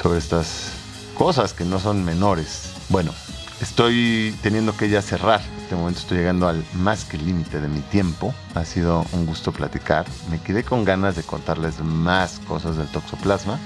sobre 0.00 0.18
estas 0.18 0.72
cosas 1.16 1.52
que 1.52 1.64
no 1.64 1.78
son 1.78 2.04
menores. 2.04 2.72
Bueno, 2.88 3.12
estoy 3.60 4.34
teniendo 4.42 4.76
que 4.76 4.88
ya 4.88 5.02
cerrar. 5.02 5.40
En 5.40 5.62
este 5.62 5.76
momento 5.76 6.00
estoy 6.00 6.18
llegando 6.18 6.48
al 6.48 6.64
más 6.74 7.04
que 7.04 7.18
límite 7.18 7.60
de 7.60 7.68
mi 7.68 7.80
tiempo. 7.80 8.34
Ha 8.54 8.64
sido 8.64 9.06
un 9.12 9.26
gusto 9.26 9.52
platicar. 9.52 10.06
Me 10.30 10.40
quedé 10.40 10.64
con 10.64 10.84
ganas 10.84 11.16
de 11.16 11.22
contarles 11.22 11.80
más 11.80 12.40
cosas 12.46 12.76
del 12.76 12.88
toxoplasma. 12.88 13.58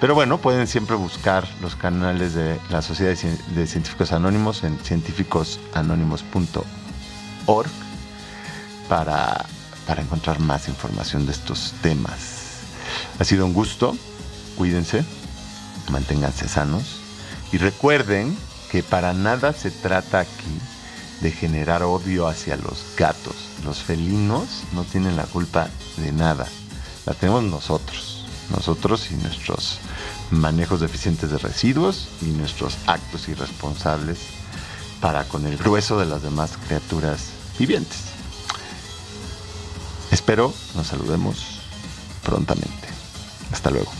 Pero 0.00 0.14
bueno, 0.14 0.38
pueden 0.38 0.66
siempre 0.66 0.96
buscar 0.96 1.46
los 1.60 1.76
canales 1.76 2.32
de 2.34 2.58
la 2.70 2.80
Sociedad 2.80 3.14
de 3.54 3.66
Científicos 3.66 4.12
Anónimos 4.12 4.64
en 4.64 4.78
científicosanónimos.org 4.78 7.68
para, 8.88 9.44
para 9.86 10.02
encontrar 10.02 10.38
más 10.40 10.68
información 10.68 11.26
de 11.26 11.32
estos 11.32 11.74
temas. 11.82 12.40
Ha 13.18 13.24
sido 13.24 13.46
un 13.46 13.52
gusto. 13.52 13.96
Cuídense, 14.56 15.04
manténganse 15.90 16.48
sanos 16.48 17.00
y 17.52 17.58
recuerden 17.58 18.36
que 18.70 18.82
para 18.82 19.12
nada 19.12 19.52
se 19.52 19.70
trata 19.70 20.20
aquí 20.20 20.58
de 21.20 21.30
generar 21.30 21.82
odio 21.82 22.28
hacia 22.28 22.56
los 22.56 22.84
gatos. 22.96 23.34
Los 23.64 23.82
felinos 23.82 24.64
no 24.72 24.84
tienen 24.84 25.16
la 25.16 25.24
culpa 25.24 25.68
de 25.96 26.12
nada. 26.12 26.46
La 27.06 27.14
tenemos 27.14 27.42
nosotros. 27.44 28.26
Nosotros 28.50 29.10
y 29.10 29.14
nuestros 29.14 29.78
manejos 30.30 30.80
deficientes 30.80 31.30
de 31.30 31.38
residuos 31.38 32.08
y 32.20 32.26
nuestros 32.26 32.76
actos 32.86 33.28
irresponsables 33.28 34.18
para 35.00 35.24
con 35.24 35.46
el 35.46 35.56
grueso 35.56 35.98
de 35.98 36.06
las 36.06 36.22
demás 36.22 36.52
criaturas 36.66 37.30
vivientes. 37.58 38.09
Espero 40.10 40.52
nos 40.74 40.88
saludemos 40.88 41.60
prontamente. 42.22 42.88
Hasta 43.52 43.70
luego. 43.70 43.90